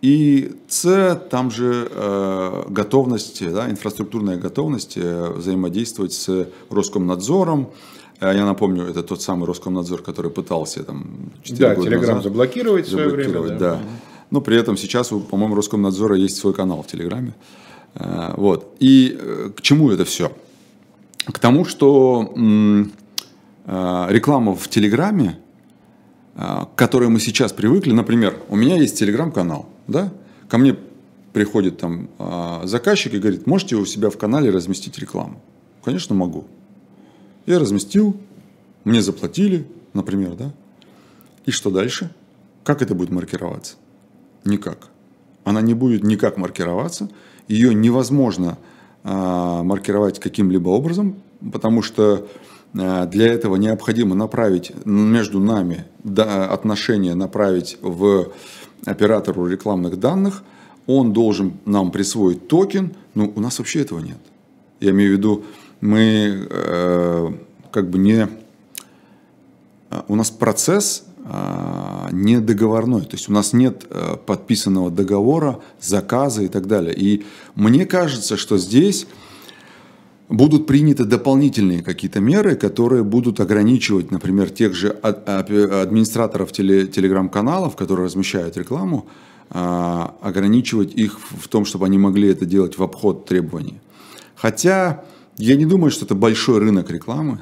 [0.00, 7.70] И С, там же э, готовность, да, инфраструктурная готовность э, взаимодействовать с Роскомнадзором.
[8.20, 12.22] Э, я напомню, это тот самый Роскомнадзор, который пытался там 4 да, года Телеграм назад
[12.24, 13.40] заблокировать в свое время.
[13.48, 13.58] Да.
[13.58, 13.80] да.
[14.30, 17.34] Но при этом сейчас, по-моему, Роскомнадзора есть свой канал в Телеграме.
[17.94, 18.76] Э, вот.
[18.78, 19.18] И
[19.56, 20.30] к чему это все?
[21.26, 22.32] К тому, что
[23.66, 25.38] реклама в Телеграме,
[26.34, 30.12] к которой мы сейчас привыкли, например, у меня есть Телеграм-канал, да?
[30.48, 30.76] ко мне
[31.32, 32.08] приходит там
[32.64, 35.42] заказчик и говорит, можете у себя в канале разместить рекламу?
[35.84, 36.46] Конечно, могу.
[37.46, 38.16] Я разместил,
[38.84, 40.52] мне заплатили, например, да?
[41.46, 42.10] И что дальше?
[42.64, 43.76] Как это будет маркироваться?
[44.44, 44.88] Никак.
[45.44, 47.08] Она не будет никак маркироваться.
[47.48, 48.58] Ее невозможно
[49.04, 49.08] э,
[49.62, 51.16] маркировать каким-либо образом,
[51.52, 52.28] потому что
[52.74, 58.32] э, для этого необходимо направить между нами отношения направить в
[58.84, 60.42] оператору рекламных данных.
[60.86, 64.18] Он должен нам присвоить токен, но у нас вообще этого нет.
[64.80, 65.44] Я имею в виду,
[65.80, 67.32] мы э,
[67.70, 68.28] как бы не...
[69.90, 73.02] Э, у нас процесс а, не договорной.
[73.02, 76.94] То есть у нас нет э, подписанного договора, заказа и так далее.
[76.96, 79.06] И мне кажется, что здесь
[80.28, 88.56] будут приняты дополнительные какие-то меры, которые будут ограничивать, например, тех же администраторов телеграм-каналов, которые размещают
[88.56, 89.06] рекламу,
[89.50, 93.80] а, ограничивать их в том, чтобы они могли это делать в обход требований.
[94.34, 95.04] Хотя
[95.40, 97.38] Я не думаю, что это большой рынок рекламы.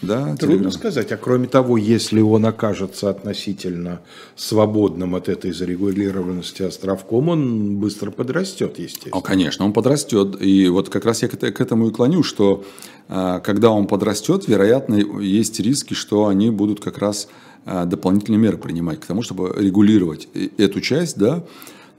[0.00, 0.70] Да, Трудно Telegram.
[0.70, 1.12] сказать.
[1.12, 4.00] А кроме того, если он окажется относительно
[4.36, 9.16] свободным от этой зарегулированности островком, он быстро подрастет, естественно.
[9.16, 10.40] О, конечно, он подрастет.
[10.40, 12.64] И вот как раз я к этому и клоню, что
[13.08, 17.28] а, когда он подрастет, вероятно, есть риски, что они будут как раз
[17.64, 21.44] а, дополнительные меры принимать к тому, чтобы регулировать эту часть, да.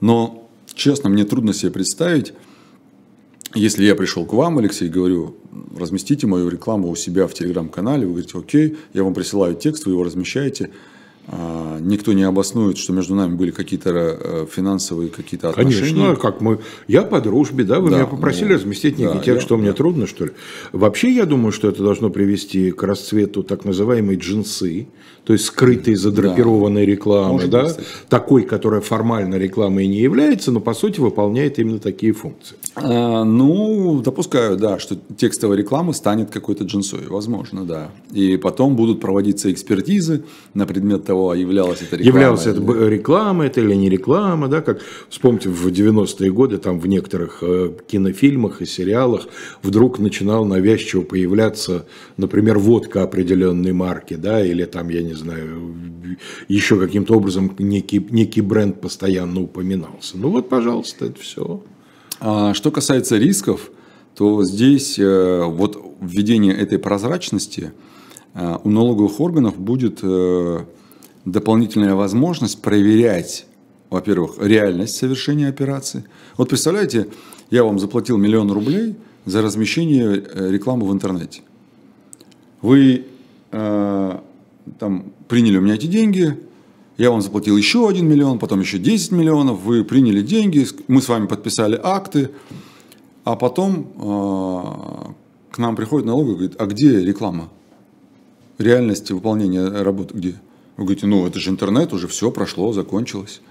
[0.00, 2.32] Но, честно, мне трудно себе представить,
[3.54, 5.36] если я пришел к вам, Алексей, говорю,
[5.76, 9.92] разместите мою рекламу у себя в телеграм-канале, вы говорите, окей, я вам присылаю текст, вы
[9.92, 10.70] его размещаете,
[11.80, 15.80] никто не обоснует, что между нами были какие-то э, финансовые какие-то отношения.
[15.80, 19.24] Конечно, как мы, я по дружбе, да, вы да, меня попросили ну, разместить некий да,
[19.24, 20.32] текст, я, что мне трудно, что ли.
[20.72, 24.88] Вообще, я думаю, что это должно привести к расцвету так называемой джинсы,
[25.24, 26.90] то есть скрытой задрапированной да.
[26.90, 27.76] рекламы, Может да, быть,
[28.08, 32.56] такой, которая формально рекламой не является, но по сути выполняет именно такие функции.
[32.74, 37.90] А, ну, допускаю, да, что текстовая реклама станет какой-то джинсой, возможно, да.
[38.12, 42.18] И потом будут проводиться экспертизы на предмет того, являлась это реклама.
[42.18, 46.86] Являлась это реклама это или не реклама, да, как вспомните в 90-е годы там в
[46.86, 49.26] некоторых э, кинофильмах и сериалах
[49.62, 55.74] вдруг начинал навязчиво появляться, например, водка определенной марки, да, или там, я не знаю,
[56.48, 60.16] еще каким-то образом некий, некий бренд постоянно упоминался.
[60.16, 61.62] Ну вот, пожалуйста, это все.
[62.20, 63.70] А что касается рисков,
[64.14, 67.72] то здесь э, вот введение этой прозрачности
[68.34, 70.64] э, у налоговых органов будет э,
[71.24, 73.46] дополнительная возможность проверять,
[73.90, 76.04] во-первых, реальность совершения операции.
[76.36, 77.08] Вот представляете,
[77.50, 81.42] я вам заплатил миллион рублей за размещение рекламы в интернете.
[82.62, 83.06] Вы
[83.50, 86.38] там приняли у меня эти деньги,
[87.00, 91.08] я вам заплатил еще 1 миллион, потом еще 10 миллионов, вы приняли деньги, мы с
[91.08, 92.30] вами подписали акты,
[93.24, 97.48] а потом э, к нам приходит налоговый и говорит, а где реклама?
[98.58, 100.34] Реальность выполнения работы где?
[100.80, 103.42] Вы говорите, ну это же интернет, уже все прошло, закончилось.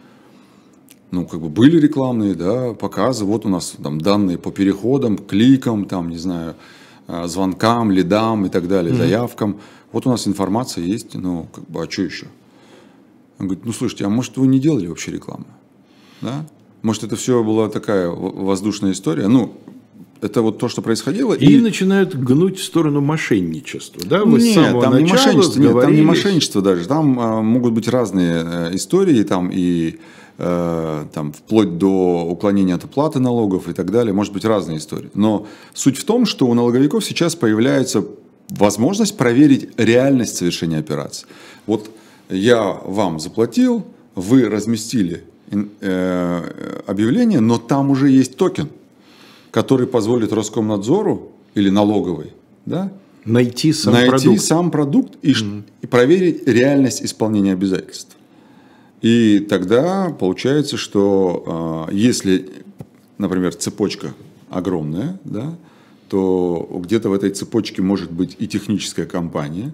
[1.12, 5.86] Ну, как бы были рекламные, да, показы, вот у нас там данные по переходам, кликам,
[5.86, 6.56] там, не знаю,
[7.06, 8.98] а, звонкам, лидам и так далее, mm-hmm.
[8.98, 9.60] заявкам.
[9.92, 12.26] Вот у нас информация есть, ну, как бы, а что еще?
[13.38, 15.46] Он говорит, ну, слушайте, а может, вы не делали вообще рекламу?
[16.22, 16.48] Да?
[16.82, 19.28] Может, это все была такая воздушная история?
[19.28, 19.54] Ну,
[20.22, 21.34] это вот то, что происходило.
[21.34, 24.02] И, и начинают гнуть в сторону мошенничества.
[24.06, 24.26] Да?
[24.26, 26.88] Вы нет, с самого там не мошенничество, нет, там не мошенничество даже.
[26.88, 30.00] Там а, могут быть разные а, истории, там и
[30.38, 34.14] а, там, вплоть до уклонения от оплаты налогов и так далее.
[34.14, 35.10] Может быть разные истории.
[35.14, 38.06] Но суть в том, что у налоговиков сейчас появляется
[38.50, 41.28] возможность проверить реальность совершения операции.
[41.66, 41.90] Вот
[42.30, 48.70] я вам заплатил, вы разместили э, объявление, но там уже есть токен,
[49.52, 52.34] который позволит Роскомнадзору или налоговой
[52.66, 52.92] да,
[53.26, 55.64] найти сам найти продукт, сам продукт и, mm-hmm.
[55.82, 58.16] и проверить реальность исполнения обязательств.
[59.02, 62.50] И тогда получается, что э, если,
[63.18, 64.14] например, цепочка
[64.50, 65.56] огромная, да,
[66.10, 69.74] то где-то в этой цепочке может быть и техническая компания,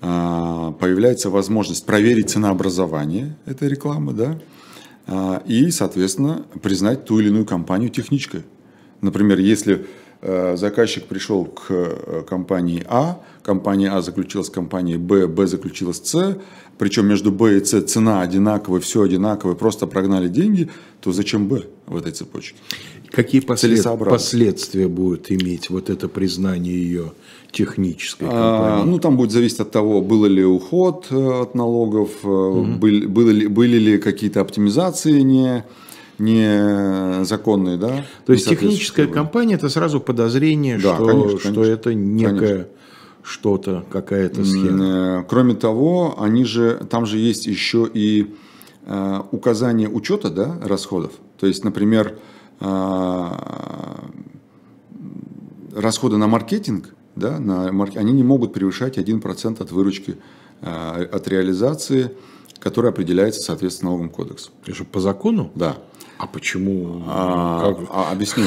[0.00, 4.38] а, появляется возможность проверить ценообразование этой рекламы, да,
[5.06, 8.42] а, и, соответственно, признать ту или иную компанию техничкой.
[9.00, 9.86] Например, если
[10.22, 15.92] э, заказчик пришел к э, компании А, компания А заключила с компанией Б, Б заключила
[15.92, 16.38] с С,
[16.78, 20.68] причем между Б и С цена одинаковая, все одинаковое, просто прогнали деньги,
[21.00, 22.56] то зачем Б в этой цепочке?
[23.10, 23.82] Какие послед...
[23.98, 27.12] последствия будет иметь вот это признание ее
[27.52, 28.82] технической а, компании?
[28.82, 32.64] А, ну, там будет зависеть от того, был ли уход э, от налогов, угу.
[32.64, 35.64] были, были, ли, были ли какие-то оптимизации не
[36.18, 38.04] незаконные, да?
[38.24, 42.68] То есть техническая компания это сразу подозрение, да, что, конечно, что конечно, это некое
[43.22, 44.84] что-то, какая-то схема.
[44.84, 48.34] Э, кроме того, они же, там же есть еще и
[48.86, 51.12] э, указание учета да, расходов.
[51.38, 52.18] То есть, например,
[52.60, 53.30] э,
[55.74, 60.16] расходы на маркетинг, да, на, они не могут превышать 1% от выручки
[60.60, 62.12] э, от реализации,
[62.60, 64.52] которая определяется, соответственно, налоговым кодексом.
[64.64, 65.50] Это же по закону?
[65.54, 65.78] Да.
[66.18, 67.02] А почему?
[67.06, 67.88] А, как...
[67.90, 68.46] а, объясню.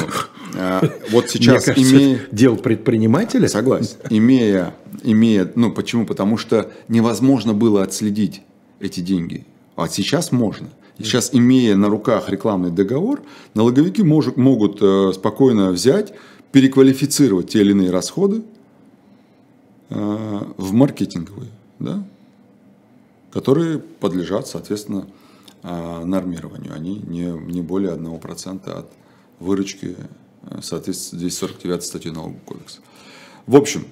[0.55, 2.19] А, вот сейчас Мне кажется, имея...
[2.32, 3.47] Дел предпринимателя?
[3.47, 3.97] Согласен.
[4.10, 6.05] Имея, имея, ну почему?
[6.05, 8.41] Потому что невозможно было отследить
[8.79, 9.45] эти деньги.
[9.75, 10.69] А сейчас можно.
[10.97, 13.21] Сейчас, имея на руках рекламный договор,
[13.54, 16.13] налоговики может, могут э, спокойно взять,
[16.52, 18.43] переквалифицировать те или иные расходы
[19.89, 22.04] э, в маркетинговые, да,
[23.31, 25.08] которые подлежат, соответственно,
[25.63, 26.73] нормированию.
[26.73, 28.91] Они не, не более 1% от
[29.39, 29.95] выручки
[30.43, 32.79] в соответствии с 249 статьей Налогового кодекса.
[33.45, 33.85] В общем,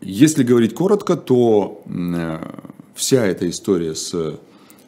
[0.00, 1.82] если говорить коротко, то
[2.94, 4.38] вся эта история с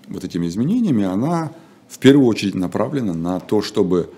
[0.09, 1.53] вот этими изменениями, она
[1.89, 4.11] в первую очередь направлена на то, чтобы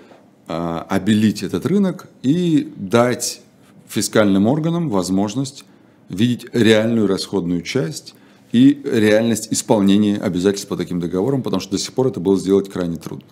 [0.47, 3.41] обелить этот рынок и дать
[3.89, 5.65] фискальным органам возможность
[6.09, 8.15] видеть реальную расходную часть
[8.55, 12.71] и реальность исполнения обязательств по таким договорам, потому что до сих пор это было сделать
[12.71, 13.27] крайне трудно.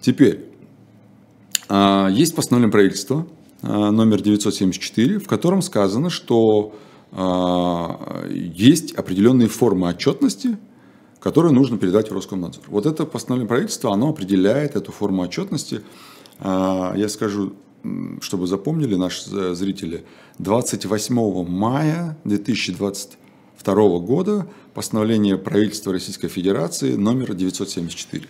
[0.00, 0.46] Теперь,
[1.68, 3.28] а, есть постановление правительства
[3.62, 6.74] а, номер 974, в котором сказано, что
[7.12, 10.58] а, есть определенные формы отчетности,
[11.20, 12.64] которые нужно передать в Роскомнадзор.
[12.66, 15.82] Вот это постановление правительства, оно определяет эту форму отчетности.
[16.40, 17.52] Я скажу
[18.20, 20.04] чтобы запомнили наши зрители,
[20.38, 22.18] 28 мая
[23.74, 28.24] 2022 года постановление правительства Российской Федерации номер 974.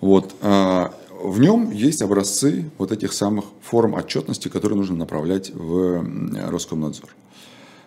[0.00, 6.04] Вот, а, в нем есть образцы вот этих самых форм отчетности, которые нужно направлять в
[6.48, 7.14] Роскомнадзор.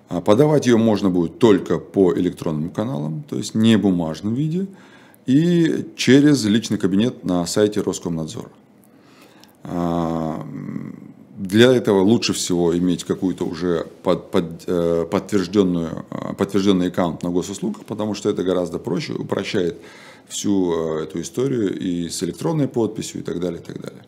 [0.09, 4.67] А, подавать ее можно будет только по электронным каналам, то есть не в бумажном виде,
[5.25, 8.49] и через личный кабинет на сайте Роскомнадзора.
[11.39, 17.29] Для этого лучше всего иметь какую-то уже под, под, э, подтвержденную, э, подтвержденный аккаунт на
[17.29, 19.79] госуслугах, потому что это гораздо проще, упрощает
[20.27, 24.03] всю э, эту историю и с электронной подписью и так далее, и так далее.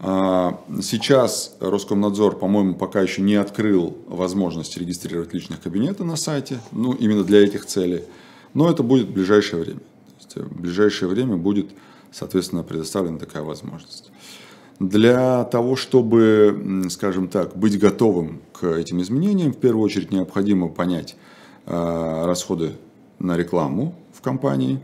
[0.00, 6.94] А, сейчас Роскомнадзор, по-моему, пока еще не открыл возможность регистрировать личных кабинеты на сайте, ну,
[6.94, 8.04] именно для этих целей,
[8.54, 9.80] но это будет в ближайшее время.
[10.16, 11.72] Есть в ближайшее время будет,
[12.10, 14.10] соответственно, предоставлена такая возможность.
[14.80, 21.16] Для того, чтобы, скажем так, быть готовым к этим изменениям, в первую очередь необходимо понять
[21.66, 22.72] э, расходы
[23.18, 24.80] на рекламу в компании,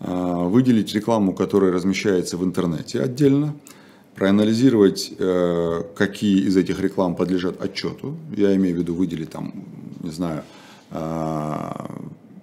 [0.00, 3.54] э, выделить рекламу, которая размещается в интернете отдельно,
[4.14, 8.16] проанализировать, э, какие из этих реклам подлежат отчету.
[8.36, 9.54] Я имею в виду выделить там,
[10.02, 10.42] не знаю,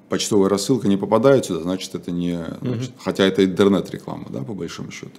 [0.10, 3.00] почтовая рассылка не попадает сюда, значит это не, значит, угу.
[3.02, 5.12] хотя это интернет-реклама, да, по большому счету.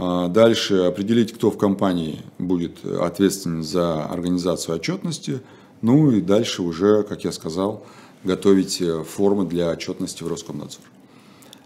[0.00, 5.40] А, дальше определить, кто в компании будет ответственен за организацию отчетности.
[5.82, 7.84] Ну и дальше уже, как я сказал,
[8.22, 10.82] готовить э, формы для отчетности в Роскомнадзор.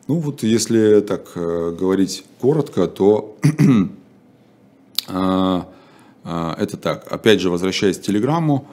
[0.08, 3.36] Ну вот если так э, говорить коротко, то
[5.08, 5.68] а,
[6.24, 7.12] а, это так.
[7.12, 8.66] Опять же, возвращаясь к Телеграмму,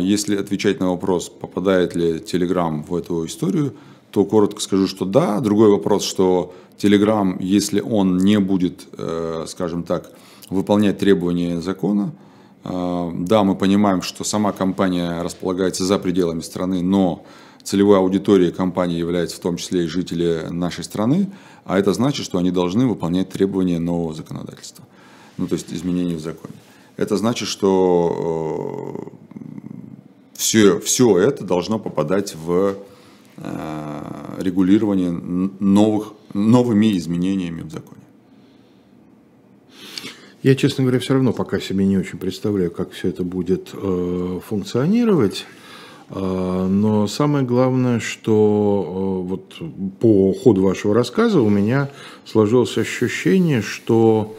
[0.00, 3.74] если отвечать на вопрос, попадает ли Телеграм в эту историю,
[4.12, 5.40] то коротко скажу, что да.
[5.40, 10.12] Другой вопрос, что Telegram, если он не будет, э, скажем так,
[10.50, 12.12] выполнять требования закона,
[12.64, 17.24] э, да, мы понимаем, что сама компания располагается за пределами страны, но
[17.62, 21.30] целевой аудиторией компании является в том числе и жители нашей страны,
[21.64, 24.84] а это значит, что они должны выполнять требования нового законодательства,
[25.38, 26.54] ну то есть изменений в законе.
[26.98, 29.10] Это значит, что
[30.34, 32.76] все, э, все это должно попадать в
[33.38, 38.02] Э, регулирования новых, новыми изменениями в законе.
[40.42, 44.40] Я, честно говоря, все равно пока себе не очень представляю, как все это будет э,
[44.46, 45.46] функционировать.
[46.10, 49.54] Э, но самое главное, что э, вот
[49.98, 51.88] по ходу вашего рассказа у меня
[52.26, 54.36] сложилось ощущение, что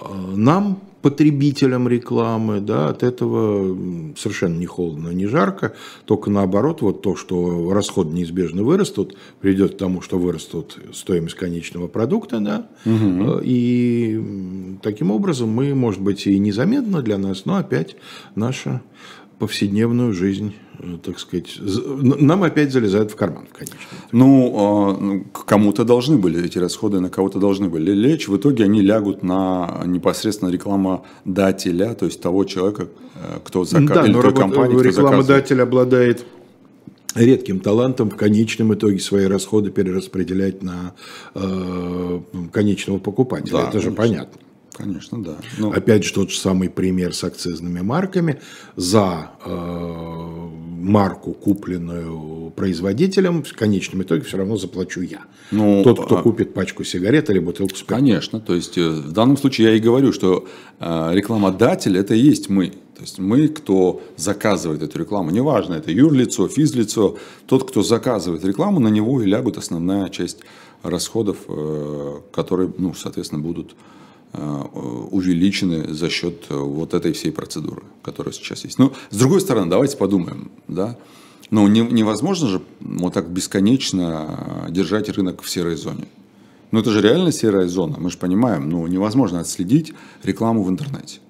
[0.00, 0.04] э,
[0.36, 3.76] нам потребителям рекламы, да, от этого
[4.16, 5.74] совершенно не холодно, не жарко,
[6.04, 11.88] только наоборот, вот то, что расходы неизбежно вырастут, придет к тому, что вырастут стоимость конечного
[11.88, 13.40] продукта, да, угу.
[13.42, 17.96] и таким образом мы, может быть, и незаметно для нас, но опять
[18.34, 18.82] наша
[19.38, 23.80] повседневную жизнь Э, так сказать, нам опять залезают в карман в конечном.
[24.12, 28.28] Ну, а, ну кому-то должны были эти расходы, на кого-то должны были лечь.
[28.28, 34.06] В итоге они лягут на непосредственно рекламодателя, то есть того человека, э, кто заказывает, да,
[34.06, 36.24] или той компании, рекламодатель обладает
[37.16, 40.94] редким талантом в конечном итоге свои расходы перераспределять на
[41.34, 42.20] э,
[42.52, 43.52] конечного покупателя.
[43.52, 43.96] Да, Это же конечно.
[43.96, 44.40] понятно.
[44.78, 45.36] Конечно, да.
[45.58, 45.72] Но...
[45.72, 48.40] Опять же, тот же самый пример с акцизными марками.
[48.76, 50.48] За э,
[50.78, 55.22] марку, купленную производителем, в конечном итоге все равно заплачу я.
[55.50, 56.22] Ну, Тот, кто а...
[56.22, 57.98] купит пачку сигарет или бутылку спиртного.
[57.98, 58.40] Конечно.
[58.40, 60.46] То есть, э, в данном случае я и говорю, что
[60.78, 62.68] э, рекламодатель– это и есть мы.
[62.68, 67.16] То есть мы, кто заказывает эту рекламу, неважно, это юрлицо, физлицо,
[67.46, 70.38] тот, кто заказывает рекламу, на него и лягут основная часть
[70.84, 73.74] расходов, э, которые, ну, соответственно, будут
[74.32, 78.78] увеличены за счет э, вот этой всей процедуры, которая сейчас есть.
[78.78, 80.96] Но с другой стороны, давайте подумаем, да,
[81.50, 86.04] ну, не, невозможно же вот так бесконечно держать рынок в серой зоне.
[86.70, 91.20] Но это же реально серая зона, мы же понимаем, ну невозможно отследить рекламу в интернете.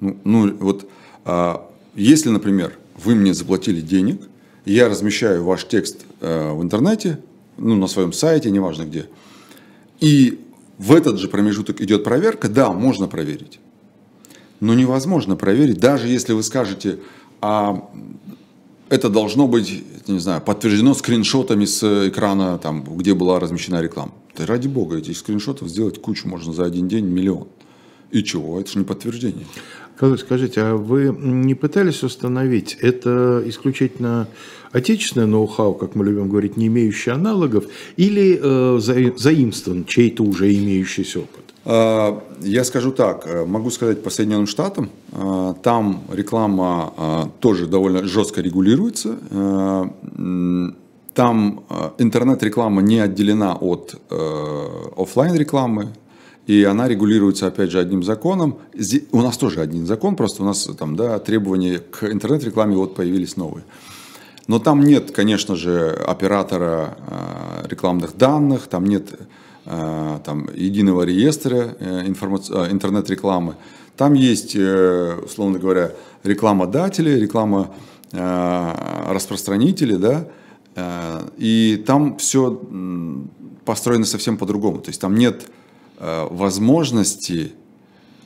[0.00, 0.86] Ну, ну вот,
[1.24, 4.20] а, если, например, вы мне заплатили денег,
[4.66, 7.20] я размещаю ваш текст э, в интернете,
[7.56, 9.06] ну, на своем сайте, неважно где,
[10.00, 10.43] и
[10.78, 13.60] в этот же промежуток идет проверка, да, можно проверить.
[14.60, 16.98] Но невозможно проверить, даже если вы скажете,
[17.40, 17.90] а
[18.88, 24.12] это должно быть, не знаю, подтверждено скриншотами с экрана, там, где была размещена реклама.
[24.36, 27.48] Да ради бога, этих скриншотов сделать кучу можно за один день миллион.
[28.10, 28.60] И чего?
[28.60, 29.46] Это же не подтверждение.
[29.96, 34.26] Скажите, а вы не пытались установить, это исключительно
[34.72, 37.64] отечественное ноу-хау, как мы любим говорить, не имеющий аналогов,
[37.96, 41.44] или э, заимствован чей-то уже имеющийся опыт?
[41.66, 47.66] А, я скажу так, э, могу сказать по Соединенным Штатам, э, там реклама э, тоже
[47.66, 49.16] довольно жестко регулируется,
[51.14, 51.64] там
[51.98, 53.94] интернет-реклама не отделена от
[54.96, 55.92] офлайн рекламы,
[56.46, 58.58] и она регулируется, опять же, одним законом.
[59.12, 63.36] У нас тоже один закон, просто у нас там, да, требования к интернет-рекламе вот появились
[63.36, 63.64] новые.
[64.46, 69.18] Но там нет, конечно же, оператора э, рекламных данных, там нет
[69.64, 73.56] э, там, единого реестра э, интернет-рекламы.
[73.96, 75.92] Там есть, условно говоря,
[76.24, 77.72] рекламодатели, реклама
[78.10, 80.26] распространители, да,
[81.36, 82.60] и там все
[83.64, 84.78] построено совсем по-другому.
[84.78, 85.63] То есть там нет Э,
[86.30, 87.52] возможности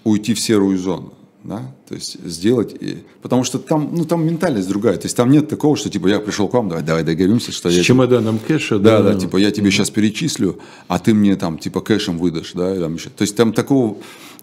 [0.04, 1.12] уйти в серую зону.
[1.44, 1.72] Да?
[1.88, 2.76] То есть сделать,
[3.22, 6.18] потому что там, ну, там ментальность другая, то есть там нет такого, что типа я
[6.20, 7.82] пришел к вам, давай, давай договоримся, что С я...
[7.82, 9.02] чемоданом кэша, да?
[9.02, 10.58] Да, да, типа я тебе сейчас перечислю,
[10.88, 13.10] а ты мне там типа кэшем выдашь, да, там еще.
[13.10, 13.96] То есть там такого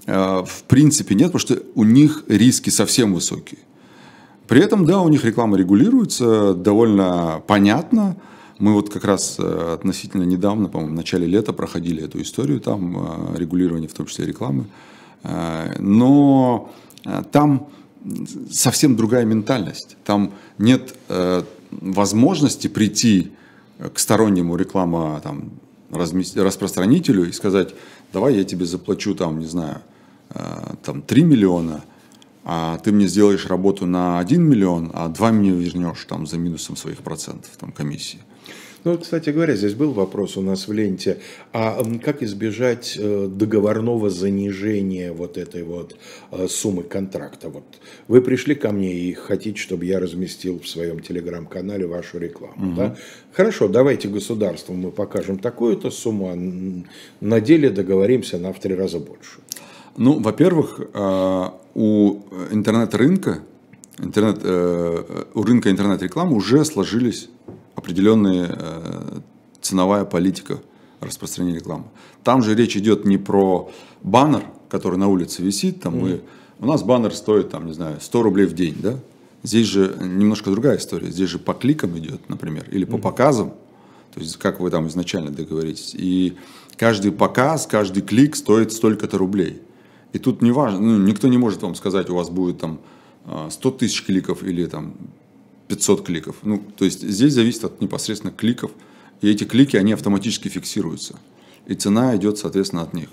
[0.05, 3.59] э, в принципе нет, потому что у них риски совсем высокие.
[4.47, 8.15] При этом, да, у них реклама регулируется довольно понятно,
[8.58, 13.34] мы вот как раз э, относительно недавно, по-моему, в начале лета проходили эту историю, там
[13.34, 14.66] э, регулирование, в том числе рекламы.
[15.24, 16.72] Э, но
[17.32, 17.68] там
[18.51, 19.97] совсем другая ментальность.
[20.06, 20.95] Там нет
[21.72, 23.32] возможности прийти
[23.93, 25.51] к стороннему реклама там,
[25.91, 27.76] распространителю и сказать,
[28.14, 29.82] давай я тебе заплачу там, не знаю,
[30.84, 31.84] там 3 миллиона,
[32.46, 36.78] а ты мне сделаешь работу на 1 миллион, а 2 мне вернешь там за минусом
[36.78, 38.20] своих процентов там комиссии.
[38.86, 41.18] Ну, кстати говоря, здесь был вопрос у нас в ленте,
[41.54, 45.98] а как избежать э, договорного занижения вот этой вот
[46.32, 47.50] э, суммы контракта?
[47.50, 47.64] Вот
[48.08, 52.76] вы пришли ко мне и хотите, чтобы я разместил в своем телеграм-канале вашу рекламу, угу.
[52.76, 52.96] да?
[53.34, 56.36] Хорошо, давайте государству мы покажем такую-то сумму, а
[57.26, 59.39] на деле договоримся на в три раза больше.
[59.98, 62.20] Ну, во-первых, э, у
[62.52, 63.39] интернет-рынка,
[64.00, 64.43] интернет,
[65.34, 67.30] у рынка интернет-рекламы уже сложились
[67.76, 69.20] определенная э,
[69.62, 70.60] ценовая политика
[71.02, 71.86] распространения рекламы.
[72.24, 73.70] Там же речь идет не про
[74.02, 76.22] баннер, который на улице висит, там мы,
[76.60, 78.96] у нас баннер стоит, там, не знаю, 100 рублей в день, да?
[79.43, 81.12] Здесь же немножко другая история.
[81.12, 83.54] Здесь же по кликам идет, например, или по показам,
[84.14, 85.93] то есть как вы там изначально договоритесь.
[85.93, 86.36] И
[86.78, 89.62] каждый показ, каждый клик стоит столько-то рублей.
[90.16, 92.80] И тут не важно, ну, никто не может вам сказать, у вас будет там
[93.49, 94.93] 100 э, тысяч кликов или там
[95.68, 96.38] 500 кликов.
[96.43, 98.72] Ну, то есть здесь зависит от непосредственно кликов.
[99.20, 101.20] И эти клики, они автоматически фиксируются.
[101.68, 103.09] И цена идет, соответственно, от них.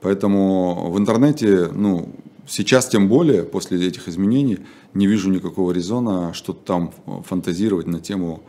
[0.00, 2.08] Поэтому в интернете, ну,
[2.46, 4.60] сейчас тем более, после этих изменений,
[4.94, 6.94] не вижу никакого резона что-то там
[7.28, 8.42] фантазировать на тему...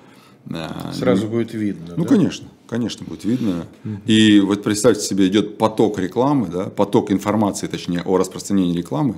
[0.50, 1.96] Э, Сразу будет видно.
[1.98, 2.10] Ну, да?
[2.10, 3.68] конечно, конечно, будет видно.
[4.06, 9.18] И вот представьте себе, идет поток рекламы, да, поток информации, точнее, о распространении рекламы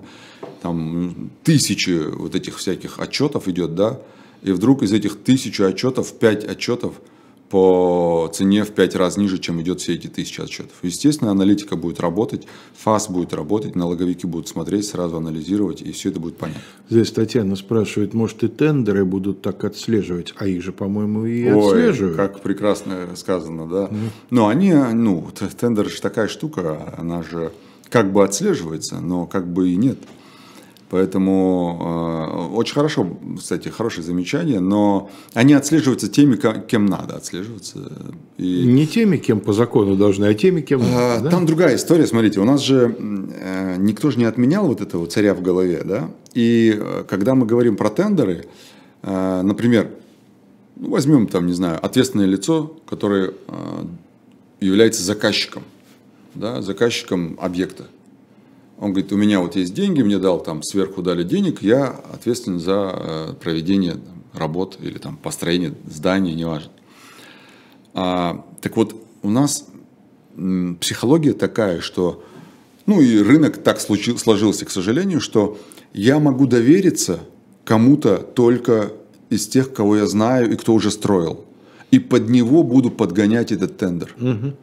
[0.63, 3.99] там тысячи вот этих всяких отчетов идет, да,
[4.41, 6.95] и вдруг из этих тысячи отчетов, пять отчетов
[7.53, 10.73] по цене в пять раз ниже, чем идет все эти тысячи отчетов.
[10.81, 16.19] Естественно, аналитика будет работать, ФАС будет работать, налоговики будут смотреть, сразу анализировать, и все это
[16.19, 16.63] будет понятно.
[16.89, 21.67] Здесь Татьяна спрашивает, может и тендеры будут так отслеживать, а их же, по-моему, и Ой,
[21.67, 22.17] отслеживают.
[22.17, 23.83] как прекрасно сказано, да.
[23.85, 24.09] Mm.
[24.31, 25.27] Но они, ну,
[25.59, 27.51] тендер же такая штука, она же
[27.91, 29.99] как бы отслеживается, но как бы и нет.
[30.93, 37.79] Поэтому э, очень хорошо, кстати, хорошее замечание, но они отслеживаются теми, кем надо отслеживаться.
[38.37, 38.65] И...
[38.65, 41.31] Не теми, кем по закону должны, а теми, кем а, да?
[41.31, 45.33] Там другая история, смотрите, у нас же э, никто же не отменял вот этого царя
[45.33, 46.11] в голове, да?
[46.35, 48.45] И э, когда мы говорим про тендеры,
[49.01, 49.89] э, например,
[50.75, 53.85] ну, возьмем там, не знаю, ответственное лицо, которое э,
[54.59, 55.63] является заказчиком,
[56.35, 57.85] да, заказчиком объекта.
[58.83, 62.59] Он говорит, у меня вот есть деньги, мне дал там сверху дали денег, я ответственен
[62.59, 63.95] за э, проведение
[64.33, 66.69] работ или там построение здания, неважно.
[67.93, 69.67] А, так вот, у нас
[70.81, 72.25] психология такая, что,
[72.85, 75.57] ну и рынок так случил, сложился, к сожалению, что
[75.93, 77.21] я могу довериться
[77.63, 78.91] кому-то только
[79.29, 81.45] из тех, кого я знаю и кто уже строил.
[81.91, 84.13] И под него буду подгонять этот тендер.
[84.19, 84.53] Угу.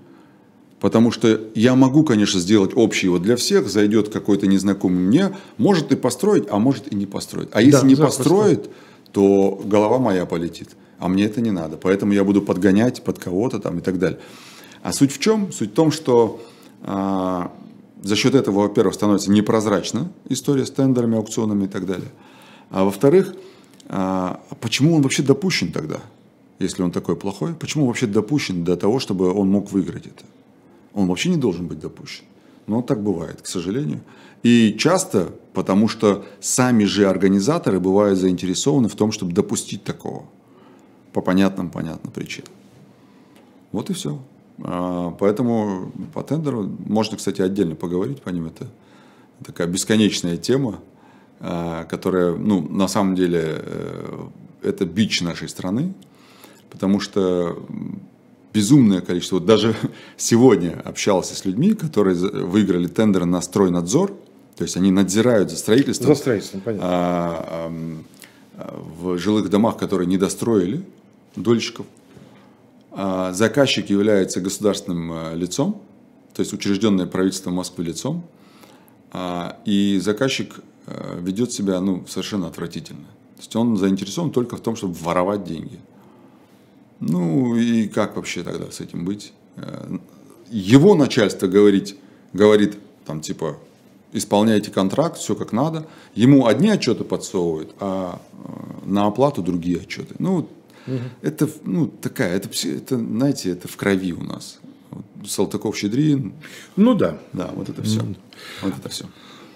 [0.80, 5.92] Потому что я могу, конечно, сделать общий вот для всех, зайдет какой-то незнакомый мне, может
[5.92, 7.50] и построить, а может и не построить.
[7.52, 8.70] А если да, не построит,
[9.12, 10.70] то голова моя полетит.
[10.98, 11.76] А мне это не надо.
[11.76, 14.18] Поэтому я буду подгонять под кого-то там и так далее.
[14.82, 15.52] А суть в чем?
[15.52, 16.40] Суть в том, что
[16.82, 17.52] а,
[18.02, 22.08] за счет этого, во-первых, становится непрозрачна история с тендерами, аукционами и так далее.
[22.70, 23.34] А во-вторых,
[23.88, 26.00] а, почему он вообще допущен тогда,
[26.58, 27.52] если он такой плохой?
[27.52, 30.24] Почему он вообще допущен до того, чтобы он мог выиграть это?
[30.94, 32.24] Он вообще не должен быть допущен.
[32.66, 34.00] Но так бывает, к сожалению.
[34.42, 40.24] И часто, потому что сами же организаторы бывают заинтересованы в том, чтобы допустить такого.
[41.12, 42.52] По понятным, понятным причинам.
[43.72, 44.20] Вот и все.
[44.62, 48.46] А, поэтому по тендеру можно, кстати, отдельно поговорить по ним.
[48.46, 48.66] Это
[49.44, 50.80] такая бесконечная тема,
[51.40, 54.28] а, которая, ну, на самом деле, э,
[54.62, 55.94] это бич нашей страны,
[56.70, 57.64] потому что
[58.52, 59.36] безумное количество.
[59.36, 59.74] Вот даже
[60.16, 64.12] сегодня общался с людьми, которые выиграли тендер на стройнадзор,
[64.56, 66.86] то есть они надзирают за строительством, за строительством понятно.
[66.86, 67.72] А,
[68.56, 70.84] а, в жилых домах, которые не достроили,
[71.36, 71.86] дольщиков.
[72.92, 75.82] А, заказчик является государственным а, лицом,
[76.34, 78.24] то есть учрежденное правительством Москвы лицом,
[79.12, 83.06] а, и заказчик а, ведет себя ну, совершенно отвратительно.
[83.36, 85.78] То есть он заинтересован только в том, чтобы воровать деньги.
[87.00, 89.32] Ну и как вообще тогда с этим быть?
[89.56, 89.98] Э,
[90.50, 91.96] его начальство говорит,
[92.32, 93.58] говорит там типа,
[94.12, 95.86] исполняйте контракт, все как надо.
[96.14, 100.14] Ему одни отчеты подсовывают, а э, на оплату другие отчеты.
[100.18, 100.48] Ну, угу.
[101.22, 104.58] это ну, такая, это, это, знаете, это в крови у нас.
[105.26, 106.32] Салтыков, Щедрин.
[106.76, 107.18] Ну да.
[107.32, 108.00] Да, вот это все.
[108.62, 109.06] Вот это все.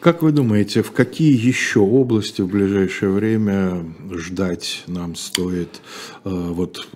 [0.01, 5.81] Как вы думаете, в какие еще области в ближайшее время ждать нам стоит
[6.25, 6.87] э, вот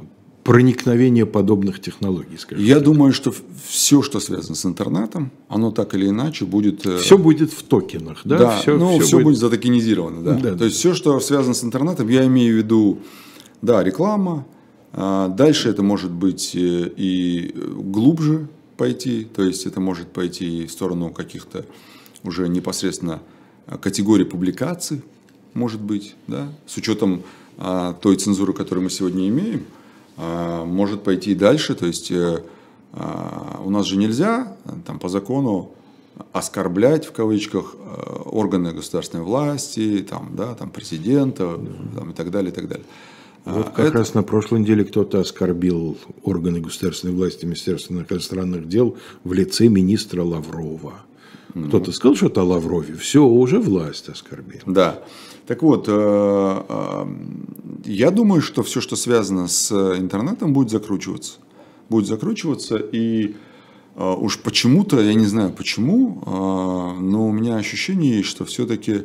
[0.49, 2.64] проникновения подобных технологий, скажем.
[2.64, 2.84] Я так.
[2.84, 3.34] думаю, что
[3.66, 6.86] все, что связано с интернетом, оно так или иначе будет...
[6.86, 8.38] Э, все будет в токенах, да?
[8.38, 9.24] Да, все, ну, все, все будет...
[9.24, 10.32] будет затокенизировано, да.
[10.36, 10.57] да.
[10.57, 13.01] То есть все, что связано с интернетом, я имею в виду,
[13.61, 14.46] да, реклама,
[14.94, 20.72] а дальше это может быть э, и глубже пойти, то есть это может пойти в
[20.72, 21.66] сторону каких-то
[22.24, 23.20] уже непосредственно
[23.82, 25.03] категорий публикаций,
[25.53, 27.22] может быть, да, с учетом
[27.59, 29.77] а, той цензуры, которую мы сегодня имеем– а,
[30.18, 31.74] может пойти дальше.
[31.74, 32.42] То есть э,
[32.92, 34.56] а, у нас же нельзя
[34.86, 35.72] там, по закону
[36.32, 41.58] оскорблять в кавычках э, органы государственной власти, там, да, там, президента
[41.94, 42.86] там, и так далее, и так далее.
[43.44, 43.98] А, вот как Это...
[43.98, 50.22] раз на прошлой неделе кто-то оскорбил органы государственной власти Министерства иностранных дел в лице министра
[50.22, 50.94] Лаврова.
[51.55, 54.61] Кто-то сказал что-то о Лаврове, все, уже власть оскорбил.
[54.66, 55.03] Да.
[55.46, 55.92] Так вот, э,
[56.68, 57.07] э,
[57.86, 61.38] я думаю, что все, что связано с интернетом, будет закручиваться.
[61.88, 63.34] Будет закручиваться, и
[63.96, 66.22] э, уж почему-то, я не знаю почему,
[67.01, 69.05] но у меня ощущение есть, что все-таки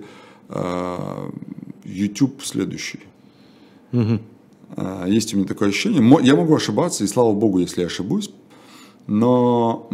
[1.86, 3.00] YouTube следующий.
[3.94, 4.20] Угу.
[5.08, 6.20] Есть у меня такое ощущение.
[6.24, 8.30] Я могу ошибаться, и слава богу, если я ошибусь.
[9.08, 9.88] Но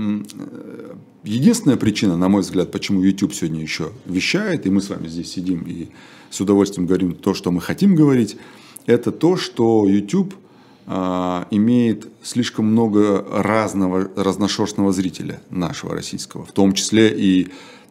[1.30, 5.32] единственная причина, на мой взгляд, почему YouTube сегодня еще вещает, и мы с вами здесь
[5.32, 5.90] сидим и
[6.30, 8.38] с удовольствием говорим то, что мы хотим говорить,
[8.86, 10.34] это то, что YouTube
[10.88, 17.50] а, имеет слишком много разного, разношерстного зрителя нашего российского, в том числе и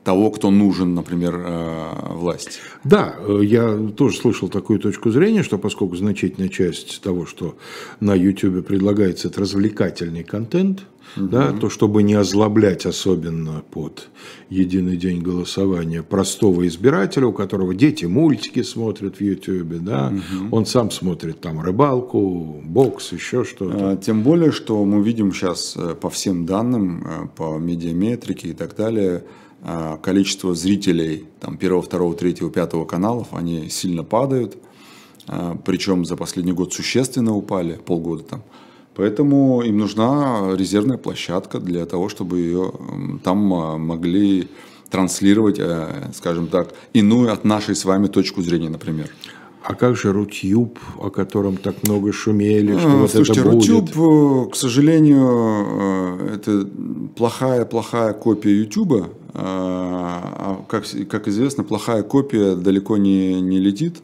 [0.08, 2.60] того, кто нужен, например, э, власти.
[2.82, 7.56] Да, э, я тоже слышал такую точку зрения, что поскольку значительная часть того, что
[8.00, 11.28] на YouTube предлагается, это развлекательный контент, угу.
[11.28, 14.08] да, то чтобы не озлоблять особенно под
[14.48, 20.56] единый день голосования простого избирателя, у которого дети мультики смотрят в YouTube, да, угу.
[20.56, 23.90] он сам смотрит там рыбалку, бокс, еще что-то.
[23.90, 28.74] А, тем более, что мы видим сейчас э, по всем данным, по медиаметрике и так
[28.74, 29.24] далее,
[30.02, 34.56] количество зрителей там, первого, второго, третьего, пятого каналов, они сильно падают,
[35.26, 38.42] а, причем за последний год существенно упали, полгода там.
[38.94, 42.72] Поэтому им нужна резервная площадка для того, чтобы ее
[43.22, 44.48] там а, могли
[44.90, 45.60] транслировать,
[46.14, 49.10] скажем так, иную от нашей с вами точку зрения, например.
[49.68, 53.68] А как же Рутюб, о котором так много шумели, что а, вот слушайте, это будет?
[53.68, 55.28] Рутюб, э, к сожалению,
[56.20, 56.66] э, это
[57.14, 59.10] плохая-плохая копия Ютуба.
[59.40, 63.98] А, а как, как известно, плохая копия далеко не, не летит.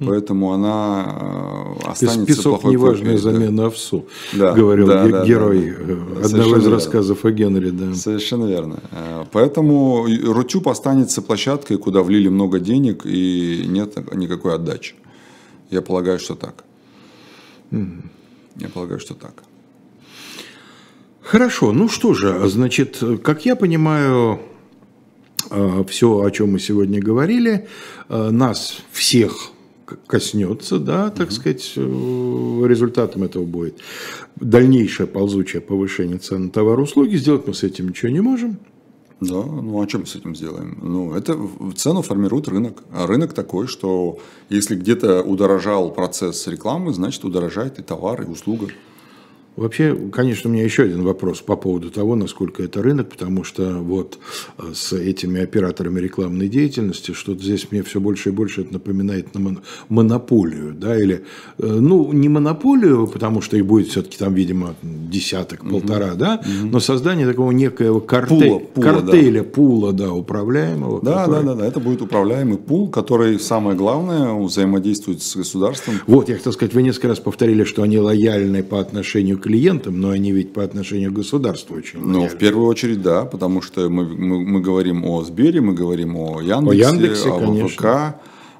[0.00, 3.38] поэтому она э, останется Песок плохой неважная копией, да.
[3.38, 5.92] замена овсу, Да, говорил да, да, герой да, да.
[5.92, 6.70] э, одного Совершенно из верно.
[6.70, 7.70] рассказов о Генри.
[7.70, 7.94] Да.
[7.94, 8.80] Совершенно верно.
[8.90, 14.94] Э, Поэтому Рутюб останется площадкой, куда влили много денег и нет никакой отдачи.
[15.70, 16.64] Я полагаю, что так.
[17.70, 19.44] Я полагаю, что так.
[21.22, 24.40] Хорошо, ну что же, значит, как я понимаю,
[25.88, 27.68] все, о чем мы сегодня говорили,
[28.08, 29.52] э, нас всех
[30.06, 33.78] коснется, да, так сказать, э, результатом этого будет
[34.36, 37.16] дальнейшее ползучее повышение цен на товары и услуги.
[37.16, 38.58] Сделать мы с этим ничего не можем.
[39.20, 40.78] Да, ну а что мы с этим сделаем?
[40.80, 41.36] Ну, это
[41.74, 42.84] цену формирует рынок.
[42.92, 48.68] А рынок такой, что если где-то удорожал процесс рекламы, значит удорожает и товар, и услуга.
[49.58, 53.78] Вообще, конечно, у меня еще один вопрос по поводу того, насколько это рынок, потому что
[53.78, 54.18] вот
[54.58, 59.34] э, с этими операторами рекламной деятельности, что-то здесь мне все больше и больше это напоминает
[59.34, 61.24] на мон- монополию, да, или,
[61.58, 66.78] э, ну, не монополию, потому что их будет все-таки там, видимо, десяток, полтора, да, но
[66.78, 71.00] создание такого некоего карте- Пула, пула, картеля, пула, да, управляемого.
[71.02, 75.96] Да, который- да, да, да, это будет управляемый пул, который, самое главное, взаимодействует с государством.
[76.06, 80.00] Вот, я хотел сказать, вы несколько раз повторили, что они лояльны по отношению к клиентам,
[80.00, 82.28] но они ведь по отношению к государству очень Ну, лояльны.
[82.28, 86.40] в первую очередь, да, потому что мы, мы, мы говорим о Сбере, мы говорим о
[86.42, 87.68] Яндексе, О Яндексе, о конечно.
[87.68, 88.16] ВК.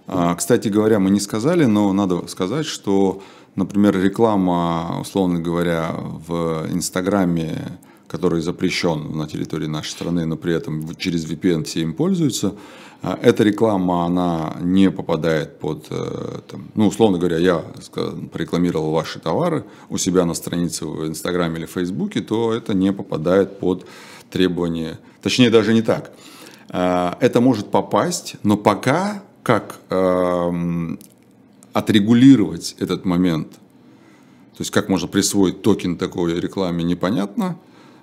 [0.07, 3.20] А, кстати говоря, мы не сказали, но надо сказать, что,
[3.57, 5.95] например, реклама, условно говоря,
[6.26, 11.93] в Инстаграме, который запрещен на территории нашей страны, но при этом через VPN все им
[11.93, 12.55] пользуются, а,
[13.03, 17.64] эта реклама, она не попадает под, э, там, ну, условно говоря, я
[18.32, 23.61] порекламировал ваши товары у себя на странице в Инстаграме или Фейсбуке, то это не попадает
[23.61, 23.86] под
[24.30, 26.12] требования, точнее даже не так.
[26.70, 30.99] А, Это может попасть, но пока как эм,
[31.72, 37.57] отрегулировать этот момент, то есть как можно присвоить токен такой рекламе, непонятно.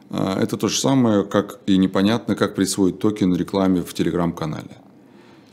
[0.09, 4.77] А, Это то же самое, как и непонятно, как присвоить токен рекламе в телеграм-канале.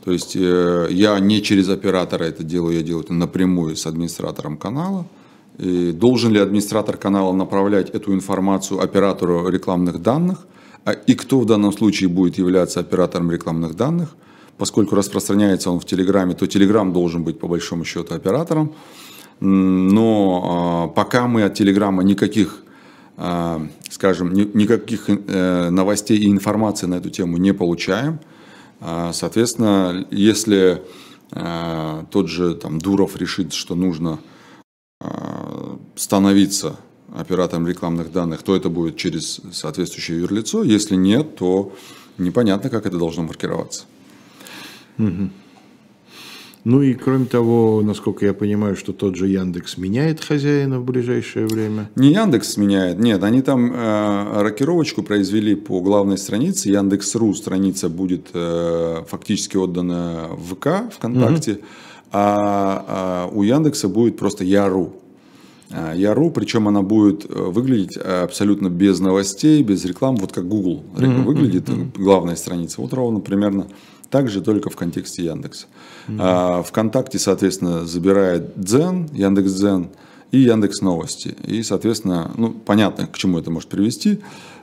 [0.03, 4.57] То есть э, я не через оператора это делаю, я делаю это напрямую с администратором
[4.57, 5.05] канала.
[5.57, 10.45] И должен ли администратор канала направлять эту информацию оператору рекламных данных?
[10.85, 14.15] А- И кто в данном случае будет являться оператором рекламных данных?
[14.57, 18.73] Поскольку распространяется он в Телеграме, то Телеграм должен быть по большому счету оператором.
[19.39, 22.63] Но а, пока мы от Телеграма никаких
[23.17, 28.19] а, скажем, ни- никаких э, новостей и информации на эту тему не получаем.
[28.85, 30.83] А, Соответственно, если
[31.31, 34.19] а, тот же там, Дуров решит, что нужно
[34.99, 36.75] а, становиться
[37.15, 40.63] оператором рекламных данных, то это будет через соответствующее юрлицо.
[40.63, 41.73] Если нет, то
[42.17, 43.85] непонятно, как это должно маркироваться.
[46.63, 51.45] Ну и кроме того, насколько я понимаю, что тот же Яндекс меняет хозяина в ближайшее
[51.45, 51.89] время.
[51.95, 56.69] Не Яндекс меняет, нет, они там э, рокировочку произвели по главной странице.
[56.69, 61.59] Яндекс.ру страница будет э, фактически отдана в ВК, ВКонтакте,
[62.11, 64.93] а, а у Яндекса будет просто Яру.
[65.69, 70.47] А, Яру, причем она будет э, выглядеть э, абсолютно без новостей, без рекламы, вот как
[70.47, 72.79] Google выглядит, главная страница.
[72.79, 73.67] Вот ровно примерно
[74.13, 75.65] так же, только в контексте Яндекса.
[76.19, 79.87] А, ВКонтакте, соответственно, забирает Дзен, Яндекс.Дзен
[80.31, 81.35] и Яндекс Новости.
[81.47, 84.19] И, соответственно, ну, понятно, к чему это может привести.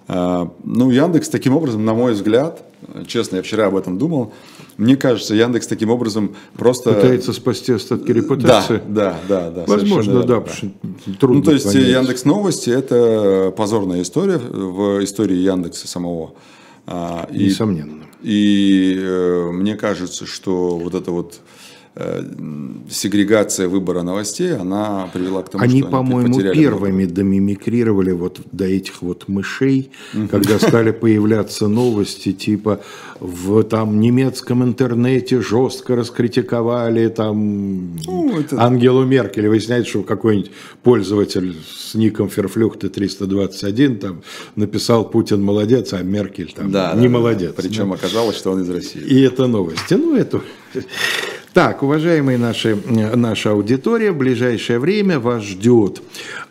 [0.07, 2.63] А, Ну, Яндекс таким образом, на мой взгляд,
[3.09, 4.33] честно, я вчера об этом думал,
[4.77, 6.93] мне кажется, Яндекс таким образом просто...
[6.93, 8.81] Пытается спасти остатки Да, репутации.
[8.87, 9.65] да, да, да.
[9.67, 11.89] Возможно, совершенно да, потому что трудно ну, то есть понять.
[11.89, 16.35] Яндекс Новости это позорная история в истории Яндекса самого.
[16.87, 18.05] А, И, Несомненно.
[18.23, 21.41] И э, мне кажется, что вот эта вот
[22.91, 28.65] сегрегация выбора новостей, она привела к тому, Они, что по-моему, потеряли первыми домимикрировали вот до
[28.65, 29.91] этих вот мышей,
[30.31, 32.81] когда стали появляться новости, типа
[33.21, 39.49] в там немецком интернете жестко раскритиковали там Ну, это- Ангелу Меркель.
[39.49, 40.51] Выясняется, что какой-нибудь
[40.83, 44.23] пользователь с ником Ферфлюхты 321 там
[44.57, 47.09] написал Путин молодец, а Меркель там Да, не да, да.
[47.09, 47.53] молодец.
[47.57, 49.01] Причем оказалось, что он из России.
[49.03, 49.95] И это новости.
[49.95, 50.41] Ну, это...
[51.53, 52.77] Так, уважаемые наши,
[53.17, 56.01] наша аудитория, в ближайшее время вас ждет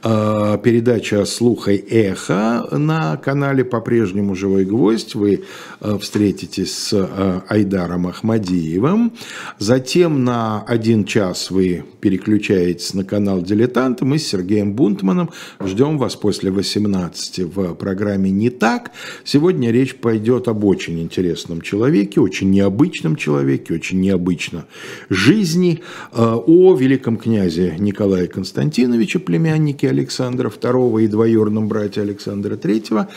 [0.03, 5.15] э, передача «Слухай эхо» на канале по-прежнему «Живой гвоздь».
[5.15, 5.45] Вы
[5.79, 9.13] э, встретитесь с э, Айдаром Ахмадиевым.
[9.57, 14.03] Затем на один час вы переключаетесь на канал «Дилетанты».
[14.03, 15.29] Мы с Сергеем Бунтманом
[15.63, 18.91] ждем вас после 18 в программе «Не так».
[19.23, 24.65] Сегодня речь пойдет об очень интересном человеке, очень необычном человеке, очень необычно
[25.09, 25.81] жизни
[26.11, 33.07] э, о великом князе Николае Константиновиче, племяннике Александра II и двоюродном брате Александра III,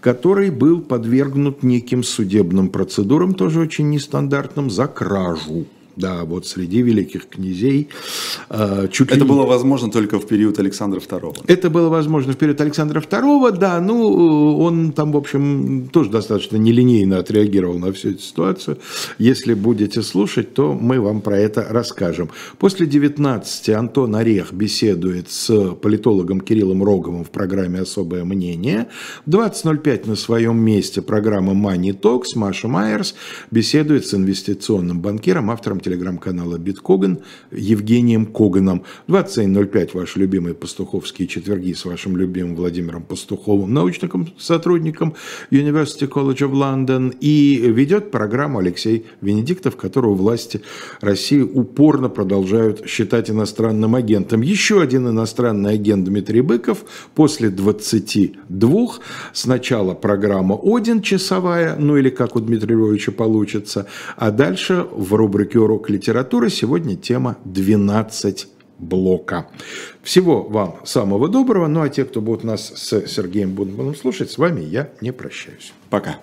[0.00, 5.66] который был подвергнут неким судебным процедурам, тоже очень нестандартным, за кражу.
[5.96, 7.88] Да, вот среди великих князей.
[8.48, 9.26] Э, чуть Это ли...
[9.26, 11.44] было возможно только в период Александра II.
[11.46, 13.80] Это было возможно в период Александра II, да.
[13.80, 18.78] Ну, он там, в общем, тоже достаточно нелинейно отреагировал на всю эту ситуацию.
[19.18, 22.30] Если будете слушать, то мы вам про это расскажем.
[22.58, 28.88] После 19 Антон Орех беседует с политологом Кириллом Роговым в программе «Особое мнение».
[29.26, 33.14] В 20.05 на своем месте программа Money Talks Маша Майерс
[33.50, 37.18] беседует с инвестиционным банкиром, автором телеграм-канала Биткоган
[37.50, 38.84] Евгением Коганом.
[39.08, 45.14] 27.05 ваши любимые пастуховские четверги с вашим любимым Владимиром Пастуховым, научным сотрудником
[45.50, 47.14] University College of London.
[47.20, 50.62] И ведет программу Алексей Венедиктов, которого власти
[51.00, 54.42] России упорно продолжают считать иностранным агентом.
[54.42, 58.88] Еще один иностранный агент Дмитрий Быков после 22.
[59.32, 65.58] Сначала программа «Один» часовая, ну или как у Дмитрия Львовича получится, а дальше в рубрике
[65.72, 66.50] урок литературы.
[66.50, 68.48] Сегодня тема 12
[68.78, 69.46] блока.
[70.02, 71.66] Всего вам самого доброго.
[71.66, 75.72] Ну а те, кто будут нас с Сергеем Бунманом слушать, с вами я не прощаюсь.
[75.88, 76.18] Пока.